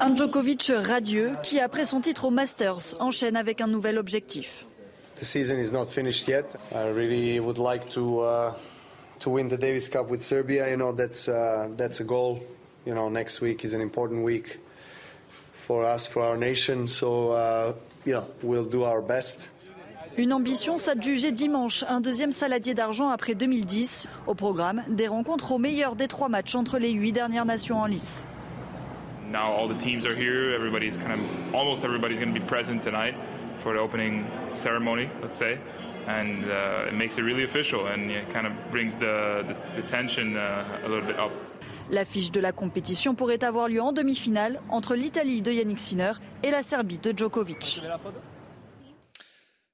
Un 0.00 0.16
Djokovic 0.16 0.72
radieux 0.74 1.32
qui, 1.42 1.60
après 1.60 1.84
son 1.84 2.00
titre 2.00 2.24
au 2.24 2.30
Masters, 2.30 2.94
enchaîne 3.00 3.36
avec 3.36 3.60
un 3.60 3.66
nouvel 3.66 3.98
objectif. 3.98 4.64
The 5.16 5.24
season 5.24 5.58
is 5.58 5.70
not 5.70 5.84
finished 5.84 6.26
yet. 6.28 6.56
I 6.72 6.90
really 6.94 7.40
would 7.40 7.58
like 7.58 7.90
to 7.90 8.20
uh, 8.20 8.52
to 9.18 9.30
win 9.30 9.48
the 9.48 9.58
Davis 9.58 9.86
Cup 9.86 10.08
with 10.08 10.22
Serbia. 10.22 10.70
You 10.70 10.76
know 10.76 10.94
that's 10.94 11.28
uh, 11.28 11.66
that's 11.76 12.00
a 12.00 12.04
goal 12.04 12.40
you 12.88 12.94
know, 12.94 13.10
next 13.10 13.42
week 13.42 13.66
is 13.66 13.74
an 13.74 13.82
important 13.82 14.24
week 14.24 14.58
for 15.66 15.84
us, 15.84 16.06
for 16.06 16.22
our 16.22 16.38
nation. 16.38 16.88
So, 16.88 17.32
uh, 17.32 17.74
you 18.06 18.14
know, 18.14 18.26
we'll 18.42 18.64
do 18.64 18.82
our 18.84 19.02
best. 19.02 19.50
Une 20.16 20.32
ambition 20.32 20.78
s'adjuger 20.78 21.30
dimanche, 21.30 21.84
un 21.86 22.00
deuxième 22.00 22.32
saladier 22.32 22.74
d'argent 22.74 23.10
après 23.10 23.34
2010. 23.34 24.08
Au 24.26 24.34
programme, 24.34 24.82
des 24.88 25.06
rencontres 25.06 25.52
au 25.52 25.58
meilleur 25.58 25.94
des 25.94 26.08
trois 26.08 26.30
matchs 26.30 26.54
entre 26.54 26.78
les 26.78 26.90
huit 26.90 27.12
dernières 27.12 27.44
nations 27.44 27.78
en 27.78 27.86
lice. 27.86 28.26
Now 29.30 29.52
all 29.52 29.68
the 29.68 29.78
teams 29.78 30.06
are 30.06 30.16
here. 30.16 30.54
Everybody's 30.54 30.96
kind 30.96 31.12
of, 31.12 31.54
almost 31.54 31.84
everybody's 31.84 32.18
going 32.18 32.32
to 32.32 32.40
be 32.40 32.46
present 32.46 32.82
tonight 32.82 33.14
for 33.62 33.74
the 33.74 33.80
opening 33.80 34.24
ceremony, 34.54 35.10
let's 35.20 35.36
say. 35.36 35.58
And 36.06 36.46
uh, 36.46 36.88
it 36.88 36.94
makes 36.94 37.18
it 37.18 37.22
really 37.22 37.44
official 37.44 37.86
and 37.86 38.10
it 38.10 38.30
kind 38.30 38.46
of 38.46 38.54
brings 38.70 38.96
the, 38.96 39.44
the, 39.46 39.82
the 39.82 39.86
tension 39.86 40.38
uh, 40.38 40.64
a 40.82 40.88
little 40.88 41.04
bit 41.04 41.18
up. 41.18 41.30
L'affiche 41.90 42.30
de 42.30 42.40
la 42.40 42.52
compétition 42.52 43.14
pourrait 43.14 43.42
avoir 43.42 43.68
lieu 43.68 43.80
en 43.80 43.92
demi-finale 43.92 44.60
entre 44.68 44.94
l'Italie 44.94 45.40
de 45.40 45.52
Yannick 45.52 45.78
Sinner 45.78 46.12
et 46.42 46.50
la 46.50 46.62
Serbie 46.62 46.98
de 46.98 47.16
Djokovic. 47.16 47.80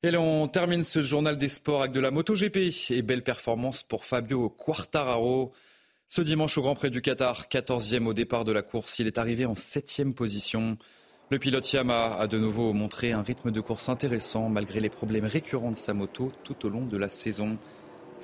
Et 0.05 0.17
on 0.17 0.49
termine 0.49 0.85
ce 0.85 1.03
journal 1.03 1.39
des 1.39 1.49
sports 1.49 1.81
avec 1.81 1.93
de 1.93 2.01
la 2.01 2.11
MotoGP 2.11 2.91
et 2.91 3.03
belle 3.03 3.23
performance 3.23 3.83
pour 3.83 4.05
Fabio 4.05 4.51
Quartararo. 4.51 5.53
Ce 6.09 6.21
dimanche 6.21 6.59
au 6.59 6.63
Grand 6.63 6.75
Prix 6.75 6.91
du 6.91 7.01
Qatar, 7.01 7.47
14e 7.51 8.07
au 8.07 8.13
départ 8.13 8.45
de 8.45 8.53
la 8.53 8.63
course, 8.63 8.99
il 8.99 9.07
est 9.07 9.19
arrivé 9.19 9.47
en 9.47 9.55
7e 9.55 10.13
position. 10.13 10.77
Le 11.31 11.39
pilote 11.39 11.73
Yamaha 11.73 12.21
a 12.21 12.27
de 12.27 12.39
nouveau 12.39 12.75
montré 12.75 13.13
un 13.13 13.23
rythme 13.23 13.51
de 13.51 13.61
course 13.61 13.89
intéressant 13.89 14.51
malgré 14.51 14.79
les 14.79 14.91
problèmes 14.91 15.25
récurrents 15.25 15.71
de 15.71 15.77
sa 15.77 15.95
moto 15.95 16.31
tout 16.45 16.67
au 16.67 16.69
long 16.69 16.85
de 16.85 16.99
la 16.99 17.09
saison. 17.09 17.57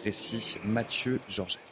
Récit 0.05 0.59
Mathieu 0.65 1.19
Georget. 1.29 1.70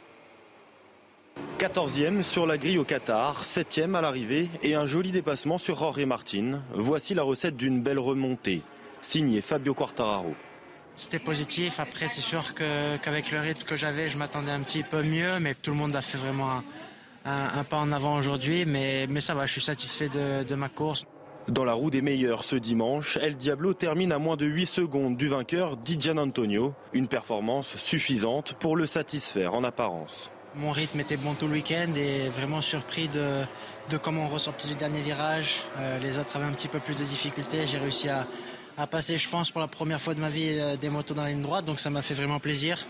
14e 1.59 2.23
sur 2.23 2.45
la 2.45 2.57
grille 2.57 2.77
au 2.77 2.85
Qatar, 2.85 3.43
7e 3.43 3.95
à 3.95 4.01
l'arrivée 4.01 4.49
et 4.63 4.75
un 4.75 4.85
joli 4.85 5.11
dépassement 5.11 5.57
sur 5.57 5.75
Jorge 5.75 6.05
Martin. 6.05 6.61
Voici 6.73 7.13
la 7.13 7.23
recette 7.23 7.57
d'une 7.57 7.81
belle 7.81 7.99
remontée 7.99 8.61
signé 9.01 9.41
Fabio 9.41 9.73
Quartararo. 9.73 10.35
C'était 10.95 11.19
positif. 11.19 11.79
Après, 11.79 12.07
c'est 12.07 12.21
sûr 12.21 12.53
qu'avec 12.53 13.31
le 13.31 13.39
rythme 13.39 13.63
que 13.63 13.75
j'avais, 13.75 14.09
je 14.09 14.17
m'attendais 14.17 14.51
un 14.51 14.61
petit 14.61 14.83
peu 14.83 15.03
mieux, 15.03 15.39
mais 15.39 15.53
tout 15.53 15.71
le 15.71 15.77
monde 15.77 15.95
a 15.95 16.01
fait 16.01 16.17
vraiment 16.17 16.61
un, 17.25 17.63
pas 17.63 17.77
en 17.77 17.91
avant 17.91 18.17
aujourd'hui. 18.17 18.65
Mais, 18.65 19.07
mais, 19.07 19.21
ça 19.21 19.33
va, 19.33 19.45
je 19.45 19.53
suis 19.53 19.61
satisfait 19.61 20.09
de, 20.09 20.43
de, 20.43 20.55
ma 20.55 20.69
course. 20.69 21.05
Dans 21.47 21.63
la 21.63 21.73
roue 21.73 21.89
des 21.89 22.01
meilleurs 22.01 22.43
ce 22.43 22.55
dimanche, 22.55 23.17
El 23.17 23.35
Diablo 23.35 23.73
termine 23.73 24.11
à 24.11 24.19
moins 24.19 24.35
de 24.35 24.45
8 24.45 24.65
secondes 24.65 25.17
du 25.17 25.27
vainqueur 25.29 25.77
Dijan 25.77 26.17
Antonio. 26.17 26.73
Une 26.93 27.07
performance 27.07 27.75
suffisante 27.77 28.53
pour 28.59 28.75
le 28.75 28.85
satisfaire 28.85 29.53
en 29.53 29.63
apparence. 29.63 30.29
Mon 30.55 30.71
rythme 30.71 30.99
était 30.99 31.17
bon 31.17 31.35
tout 31.35 31.47
le 31.47 31.53
week-end 31.53 31.93
et 31.95 32.27
vraiment 32.29 32.61
surpris 32.61 33.07
de, 33.07 33.43
de 33.89 33.97
comment 33.97 34.25
on 34.25 34.27
ressortit 34.27 34.67
du 34.67 34.75
dernier 34.75 35.01
virage. 35.01 35.61
Euh, 35.77 35.99
les 35.99 36.17
autres 36.17 36.35
avaient 36.35 36.45
un 36.45 36.51
petit 36.51 36.67
peu 36.67 36.79
plus 36.79 36.99
de 36.99 37.03
difficultés. 37.03 37.67
J'ai 37.67 37.77
réussi 37.77 38.09
à, 38.09 38.27
à 38.75 38.87
passer, 38.87 39.17
je 39.17 39.29
pense, 39.29 39.51
pour 39.51 39.61
la 39.61 39.67
première 39.67 40.01
fois 40.01 40.15
de 40.15 40.19
ma 40.19 40.29
vie 40.29 40.57
euh, 40.57 40.75
des 40.75 40.89
motos 40.89 41.13
dans 41.13 41.21
la 41.23 41.29
ligne 41.29 41.43
droite, 41.43 41.65
donc 41.65 41.79
ça 41.79 41.89
m'a 41.89 42.01
fait 42.01 42.15
vraiment 42.15 42.39
plaisir. 42.39 42.85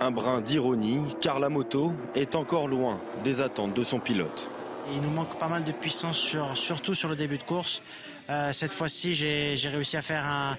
Un 0.00 0.10
brin 0.10 0.40
d'ironie, 0.40 1.00
car 1.20 1.40
la 1.40 1.48
moto 1.48 1.92
est 2.14 2.34
encore 2.36 2.68
loin 2.68 3.00
des 3.24 3.40
attentes 3.40 3.74
de 3.74 3.84
son 3.84 3.98
pilote. 3.98 4.50
Il 4.92 5.00
nous 5.00 5.10
manque 5.10 5.38
pas 5.38 5.48
mal 5.48 5.64
de 5.64 5.72
puissance, 5.72 6.18
sur, 6.18 6.56
surtout 6.56 6.94
sur 6.94 7.08
le 7.08 7.16
début 7.16 7.38
de 7.38 7.42
course. 7.42 7.82
Euh, 8.30 8.52
cette 8.52 8.72
fois-ci, 8.72 9.14
j'ai 9.14 9.68
réussi 9.68 9.96
à 9.96 10.02
faire 10.02 10.24
un, 10.24 10.56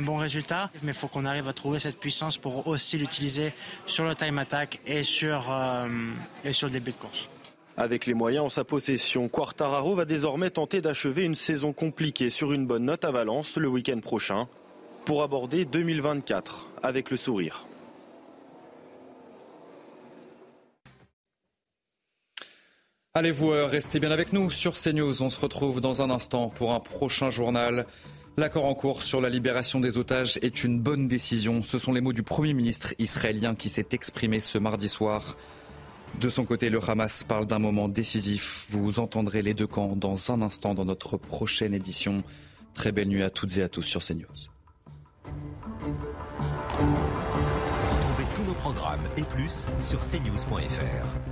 bon 0.00 0.16
résultat, 0.16 0.70
mais 0.82 0.92
il 0.92 0.94
faut 0.94 1.08
qu'on 1.08 1.26
arrive 1.26 1.48
à 1.48 1.52
trouver 1.52 1.78
cette 1.78 1.98
puissance 1.98 2.38
pour 2.38 2.66
aussi 2.66 2.96
l'utiliser 2.96 3.52
sur 3.86 4.04
le 4.04 4.14
time 4.14 4.38
attack 4.38 4.80
et 4.86 5.02
sur, 5.02 5.52
euh, 5.52 5.86
et 6.44 6.52
sur 6.52 6.68
le 6.68 6.72
début 6.72 6.92
de 6.92 6.96
course. 6.96 7.28
Avec 7.76 8.06
les 8.06 8.14
moyens 8.14 8.44
en 8.46 8.48
sa 8.48 8.64
possession, 8.64 9.28
Quartararo 9.28 9.94
va 9.94 10.04
désormais 10.04 10.50
tenter 10.50 10.80
d'achever 10.80 11.24
une 11.24 11.34
saison 11.34 11.72
compliquée 11.72 12.30
sur 12.30 12.52
une 12.52 12.66
bonne 12.66 12.84
note 12.84 13.04
à 13.04 13.10
Valence 13.10 13.56
le 13.56 13.68
week-end 13.68 13.98
prochain 14.00 14.48
pour 15.04 15.22
aborder 15.22 15.64
2024 15.64 16.68
avec 16.82 17.10
le 17.10 17.16
sourire. 17.16 17.66
Allez 23.14 23.30
vous 23.30 23.52
euh, 23.52 23.66
restez 23.66 24.00
bien 24.00 24.10
avec 24.10 24.32
nous 24.32 24.50
sur 24.50 24.72
CNews. 24.72 25.22
On 25.22 25.28
se 25.28 25.38
retrouve 25.38 25.82
dans 25.82 26.00
un 26.00 26.08
instant 26.08 26.48
pour 26.48 26.72
un 26.72 26.80
prochain 26.80 27.30
journal. 27.30 27.86
L'accord 28.38 28.64
en 28.64 28.74
cours 28.74 29.02
sur 29.02 29.20
la 29.20 29.28
libération 29.28 29.78
des 29.78 29.98
otages 29.98 30.38
est 30.40 30.64
une 30.64 30.80
bonne 30.80 31.06
décision. 31.06 31.62
Ce 31.62 31.76
sont 31.76 31.92
les 31.92 32.00
mots 32.00 32.14
du 32.14 32.22
Premier 32.22 32.54
ministre 32.54 32.94
israélien 32.98 33.54
qui 33.54 33.68
s'est 33.68 33.88
exprimé 33.92 34.38
ce 34.38 34.56
mardi 34.56 34.88
soir. 34.88 35.36
De 36.18 36.30
son 36.30 36.44
côté, 36.44 36.70
le 36.70 36.80
Hamas 36.88 37.24
parle 37.24 37.44
d'un 37.44 37.58
moment 37.58 37.88
décisif. 37.88 38.66
Vous 38.70 39.00
entendrez 39.00 39.42
les 39.42 39.52
deux 39.52 39.66
camps 39.66 39.96
dans 39.96 40.32
un 40.32 40.40
instant 40.40 40.72
dans 40.72 40.86
notre 40.86 41.18
prochaine 41.18 41.74
édition. 41.74 42.22
Très 42.72 42.90
belle 42.90 43.08
nuit 43.08 43.22
à 43.22 43.28
toutes 43.28 43.58
et 43.58 43.62
à 43.62 43.68
tous 43.68 43.82
sur 43.82 44.00
CNews. 44.00 44.24
Retrouvez 47.90 48.24
tous 48.34 48.44
nos 48.44 48.54
programmes 48.54 49.04
et 49.18 49.22
plus 49.24 49.68
sur 49.80 50.00
cnews.fr. 50.00 51.31